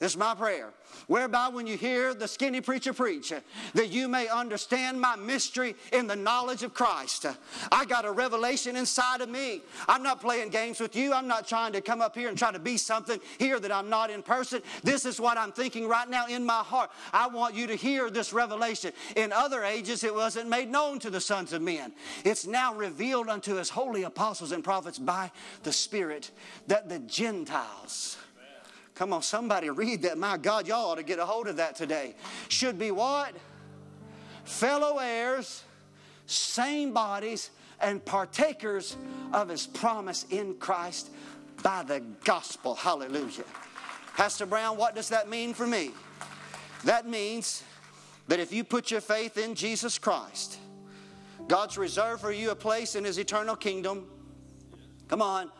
[0.00, 0.70] this is my prayer.
[1.06, 3.40] Whereby, when you hear the skinny preacher preach, uh,
[3.74, 7.26] that you may understand my mystery in the knowledge of Christ.
[7.70, 9.62] I got a revelation inside of me.
[9.86, 11.12] I'm not playing games with you.
[11.12, 13.88] I'm not trying to come up here and try to be something here that I'm
[13.88, 14.62] not in person.
[14.82, 16.90] This is what I'm thinking right now in my heart.
[17.12, 18.92] I want you to hear this revelation.
[19.14, 21.92] In other ages, it wasn't made known to the sons of men.
[22.24, 25.30] It's now revealed unto his holy apostles and prophets by
[25.62, 26.32] the Spirit
[26.66, 28.18] that the Gentiles
[28.94, 30.18] Come on, somebody read that.
[30.18, 32.14] My God, y'all ought to get a hold of that today.
[32.48, 33.34] Should be what?
[34.44, 35.64] Fellow heirs,
[36.26, 38.96] same bodies, and partakers
[39.32, 41.10] of his promise in Christ
[41.62, 42.74] by the gospel.
[42.74, 43.44] Hallelujah.
[44.16, 45.90] Pastor Brown, what does that mean for me?
[46.84, 47.64] That means
[48.28, 50.58] that if you put your faith in Jesus Christ,
[51.48, 54.06] God's reserved for you a place in his eternal kingdom.
[55.08, 55.50] Come on.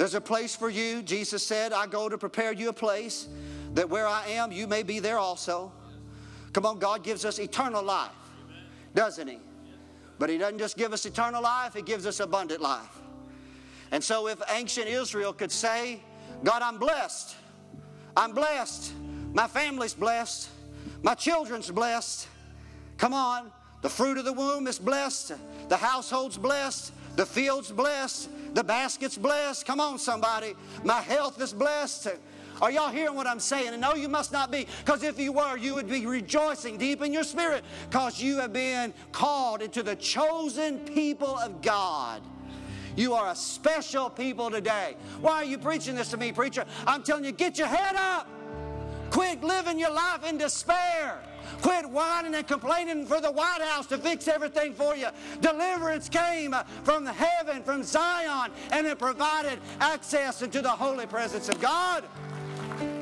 [0.00, 1.02] There's a place for you.
[1.02, 3.28] Jesus said, I go to prepare you a place
[3.74, 5.70] that where I am, you may be there also.
[6.54, 8.08] Come on, God gives us eternal life,
[8.94, 9.40] doesn't He?
[10.18, 12.98] But He doesn't just give us eternal life, He gives us abundant life.
[13.92, 16.00] And so, if ancient Israel could say,
[16.44, 17.36] God, I'm blessed,
[18.16, 18.94] I'm blessed,
[19.34, 20.48] my family's blessed,
[21.02, 22.26] my children's blessed,
[22.96, 25.32] come on, the fruit of the womb is blessed,
[25.68, 29.66] the household's blessed, the field's blessed, the basket's blessed.
[29.66, 30.54] Come on, somebody.
[30.84, 32.08] My health is blessed.
[32.60, 33.68] Are y'all hearing what I'm saying?
[33.68, 37.02] And no, you must not be, because if you were, you would be rejoicing deep
[37.02, 42.20] in your spirit, because you have been called into the chosen people of God.
[42.96, 44.96] You are a special people today.
[45.22, 46.66] Why are you preaching this to me, preacher?
[46.86, 48.28] I'm telling you, get your head up.
[49.10, 51.22] Quit living your life in despair.
[51.62, 55.08] Quit whining and complaining for the White House to fix everything for you.
[55.40, 56.54] Deliverance came
[56.84, 62.04] from the heaven, from Zion, and it provided access into the holy presence of God.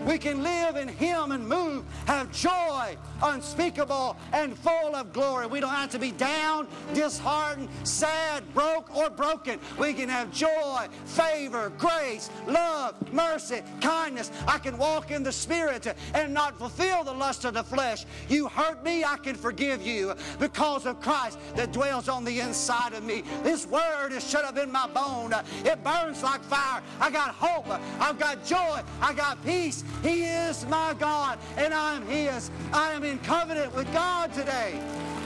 [0.07, 5.47] We can live in Him and move, have joy unspeakable and full of glory.
[5.47, 9.59] We don't have to be down, disheartened, sad, broke, or broken.
[9.79, 14.31] We can have joy, favor, grace, love, mercy, kindness.
[14.47, 18.07] I can walk in the Spirit and not fulfill the lust of the flesh.
[18.29, 22.93] You hurt me, I can forgive you because of Christ that dwells on the inside
[22.93, 23.23] of me.
[23.43, 25.33] This word is shut up in my bone.
[25.65, 26.83] It burns like fire.
[27.01, 27.69] I got hope.
[28.01, 28.81] I've got joy.
[29.01, 29.85] I got peace.
[30.03, 32.51] He is my God, and I'm His.
[32.73, 34.79] I am in covenant with God today.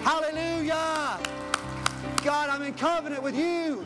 [0.03, 1.19] Hallelujah.
[2.23, 3.85] God, I'm in covenant with you.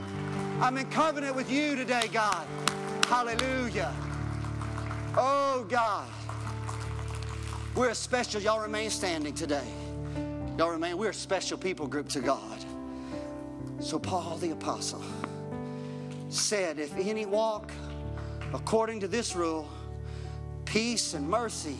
[0.60, 2.46] I'm in covenant with you today, God.
[3.06, 3.94] Hallelujah.
[5.16, 6.08] Oh, God.
[7.74, 9.66] We're a special, y'all remain standing today.
[10.58, 12.64] Y'all remain, we're a special people group to God.
[13.80, 15.02] So, Paul the Apostle
[16.28, 17.70] said, If any walk
[18.52, 19.68] according to this rule,
[20.66, 21.76] peace and mercy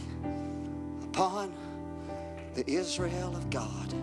[1.03, 1.53] upon
[2.57, 3.95] the Israel of God.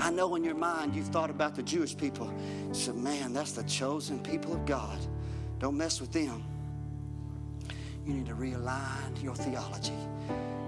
[0.00, 2.26] I know in your mind you've thought about the Jewish people.
[2.68, 4.98] You said, man, that's the chosen people of God.
[5.60, 6.42] Don't mess with them.
[8.04, 9.92] You need to realign your theology.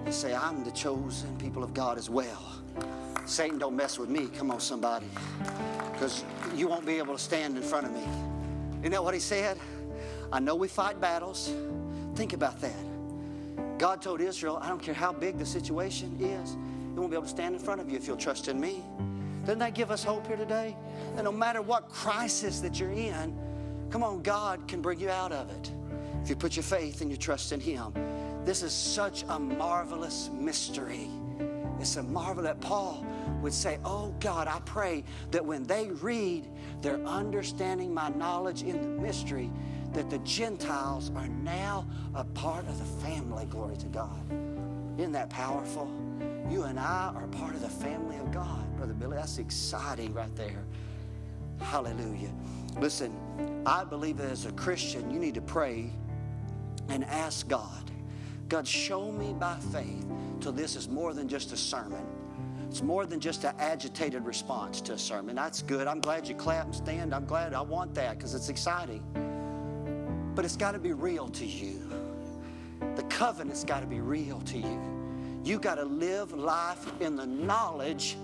[0.06, 2.52] You say, I'm the chosen people of God as well.
[3.26, 4.28] Satan, don't mess with me.
[4.28, 5.06] Come on, somebody.
[5.92, 6.22] Because
[6.54, 8.04] you won't be able to stand in front of me.
[8.82, 9.58] Isn't that what he said?
[10.32, 11.52] I know we fight battles.
[12.14, 12.93] Think about that.
[13.78, 17.24] God told Israel, I don't care how big the situation is, you won't be able
[17.24, 18.84] to stand in front of you if you'll trust in me.
[19.44, 20.76] Doesn't that give us hope here today?
[21.16, 23.36] That no matter what crisis that you're in,
[23.90, 25.72] come on, God can bring you out of it
[26.22, 27.92] if you put your faith and your trust in Him.
[28.44, 31.10] This is such a marvelous mystery.
[31.80, 33.04] It's a marvel that Paul
[33.42, 36.48] would say, Oh God, I pray that when they read,
[36.80, 39.50] they're understanding my knowledge in the mystery,
[39.94, 43.46] that the Gentiles are now a part of the family.
[43.46, 44.20] Glory to God.
[44.98, 45.90] Isn't that powerful?
[46.50, 49.16] You and I are part of the family of God, Brother Billy.
[49.16, 50.64] That's exciting right there.
[51.60, 52.32] Hallelujah.
[52.78, 55.90] Listen, I believe that as a Christian, you need to pray
[56.88, 57.90] and ask God,
[58.48, 60.04] God, show me by faith
[60.40, 62.04] till this is more than just a sermon.
[62.68, 65.36] It's more than just an agitated response to a sermon.
[65.36, 65.86] That's good.
[65.86, 67.14] I'm glad you clap and stand.
[67.14, 67.54] I'm glad.
[67.54, 69.02] I want that because it's exciting.
[70.34, 71.90] But it's got to be real to you.
[72.96, 75.40] The covenant's got to be real to you.
[75.44, 78.16] You got to live life in the knowledge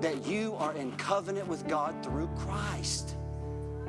[0.00, 3.16] that you are in covenant with God through Christ.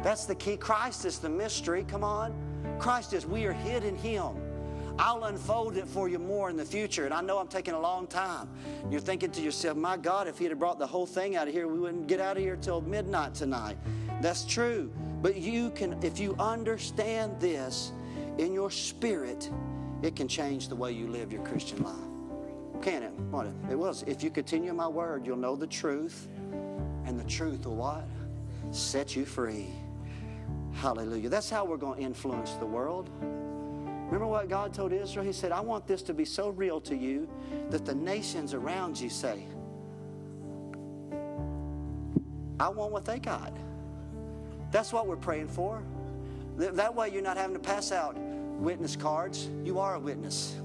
[0.02, 0.58] That's the key.
[0.58, 1.86] Christ is the mystery.
[1.88, 2.34] Come on.
[2.80, 4.32] Christ is, we are hid in Him.
[5.00, 7.06] I'll unfold it for you more in the future.
[7.06, 8.48] And I know I'm taking a long time.
[8.92, 11.54] You're thinking to yourself, my God, if He'd have brought the whole thing out of
[11.54, 13.78] here, we wouldn't get out of here till midnight tonight.
[14.22, 14.92] That's true.
[15.24, 17.94] But you can, if you understand this
[18.38, 19.50] in your spirit,
[20.02, 22.84] it can change the way you live your Christian life.
[22.84, 23.14] Can it?
[23.32, 23.48] What?
[23.72, 24.04] It was.
[24.06, 26.28] If you continue my word, you'll know the truth,
[27.06, 28.06] and the truth will what?
[28.72, 29.68] Set you free.
[30.74, 31.30] Hallelujah.
[31.30, 33.10] That's how we're going to influence the world.
[33.22, 35.26] Remember what God told Israel?
[35.26, 37.30] He said, I want this to be so real to you
[37.70, 39.46] that the nations around you say,
[42.60, 43.56] I want what they got.
[44.74, 45.84] That's what we're praying for.
[46.58, 49.48] That way, you're not having to pass out witness cards.
[49.64, 50.56] You are a witness.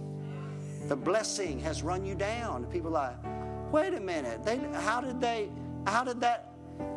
[0.88, 2.64] The blessing has run you down.
[2.66, 4.42] People are like, wait a minute.
[4.44, 5.50] They, how did they?
[5.86, 6.54] How did that?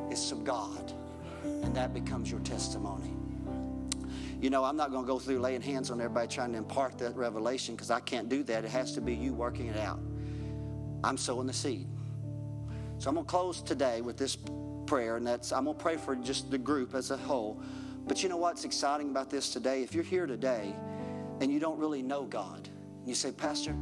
[0.09, 0.93] It's from God,
[1.43, 3.13] and that becomes your testimony.
[4.39, 6.97] You know, I'm not going to go through laying hands on everybody trying to impart
[6.99, 8.63] that revelation because I can't do that.
[8.63, 9.99] It has to be you working it out.
[11.03, 11.87] I'm sowing the seed.
[12.99, 14.37] So I'm going to close today with this
[14.91, 17.61] prayer, and that's I'm going to pray for just the group as a whole.
[18.07, 19.83] But you know what's exciting about this today?
[19.83, 20.75] If you're here today
[21.39, 22.67] and you don't really know God,
[23.05, 23.73] you say, Pastor,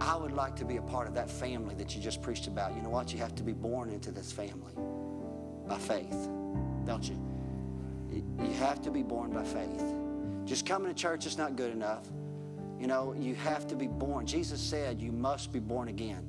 [0.00, 2.72] I would like to be a part of that family that you just preached about.
[2.76, 3.12] You know what?
[3.12, 4.74] You have to be born into this family
[5.66, 6.28] by faith,
[6.86, 7.20] don't you?
[8.12, 9.82] You have to be born by faith.
[10.44, 12.06] Just coming to church is not good enough.
[12.78, 14.24] You know, you have to be born.
[14.24, 16.24] Jesus said you must be born again.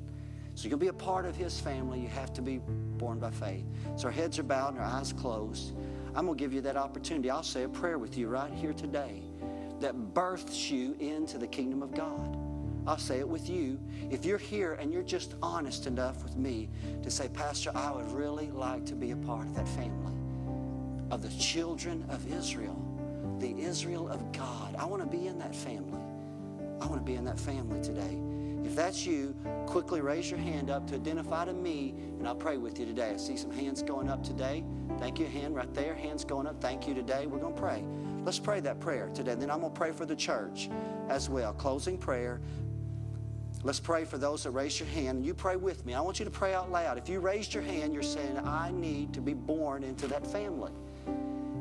[0.56, 2.00] So you'll be a part of his family.
[2.00, 2.60] You have to be
[2.96, 3.66] born by faith.
[3.96, 5.74] So our heads are bowed and our eyes closed.
[6.14, 7.28] I'm going to give you that opportunity.
[7.28, 9.22] I'll say a prayer with you right here today
[9.80, 12.38] that births you into the kingdom of God.
[12.86, 13.78] I'll say it with you.
[14.10, 16.70] If you're here and you're just honest enough with me
[17.02, 20.14] to say, Pastor, I would really like to be a part of that family
[21.10, 22.82] of the children of Israel,
[23.40, 24.74] the Israel of God.
[24.78, 26.00] I want to be in that family.
[26.80, 28.18] I want to be in that family today.
[28.66, 29.32] If that's you,
[29.66, 33.12] quickly raise your hand up to identify to me, and I'll pray with you today.
[33.12, 34.64] I see some hands going up today.
[34.98, 35.94] Thank you, hand right there.
[35.94, 36.60] Hands going up.
[36.60, 37.28] Thank you today.
[37.28, 37.84] We're going to pray.
[38.24, 39.36] Let's pray that prayer today.
[39.36, 40.68] Then I'm going to pray for the church
[41.08, 41.52] as well.
[41.52, 42.40] Closing prayer.
[43.62, 45.24] Let's pray for those that raise your hand.
[45.24, 45.94] You pray with me.
[45.94, 46.98] I want you to pray out loud.
[46.98, 50.72] If you raised your hand, you're saying, I need to be born into that family.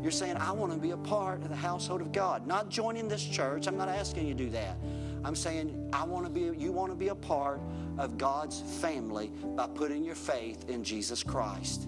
[0.01, 2.47] You're saying, I want to be a part of the household of God.
[2.47, 3.67] Not joining this church.
[3.67, 4.77] I'm not asking you to do that.
[5.25, 7.59] I'm saying, I want to be, you want to be a part
[7.97, 11.87] of God's family by putting your faith in Jesus Christ.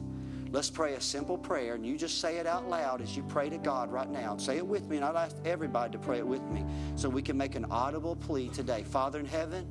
[0.51, 3.47] Let's pray a simple prayer, and you just say it out loud as you pray
[3.49, 4.37] to God right now.
[4.37, 6.65] Say it with me, and I'd ask everybody to pray it with me
[6.95, 8.81] so we can make an audible plea today.
[8.81, 9.67] Father in heaven,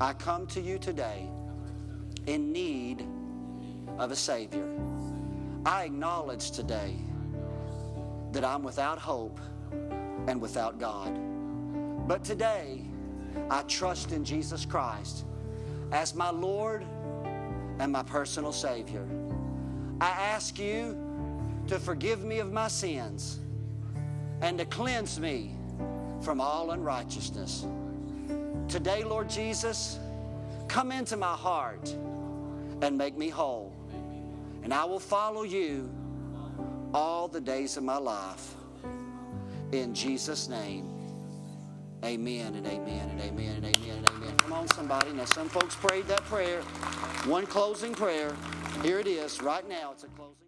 [0.00, 1.28] I come to you today
[2.26, 3.04] in need
[3.98, 4.68] of a Savior.
[5.66, 6.94] I acknowledge today
[8.30, 9.40] that I'm without hope
[10.28, 11.18] and without God.
[12.10, 12.82] But today,
[13.50, 15.24] I trust in Jesus Christ
[15.92, 16.84] as my Lord
[17.78, 19.06] and my personal Savior.
[20.00, 20.98] I ask you
[21.68, 23.38] to forgive me of my sins
[24.40, 25.54] and to cleanse me
[26.20, 27.64] from all unrighteousness.
[28.66, 30.00] Today, Lord Jesus,
[30.66, 31.94] come into my heart
[32.82, 33.72] and make me whole.
[34.64, 35.88] And I will follow you
[36.92, 38.56] all the days of my life.
[39.70, 40.99] In Jesus' name,
[42.04, 44.36] amen and amen and amen and amen and amen.
[44.38, 45.12] Come on, somebody.
[45.12, 46.62] Now, some folks prayed that prayer.
[47.26, 48.34] One closing prayer.
[48.82, 49.92] Here it is right now.
[49.92, 50.39] It's a closing.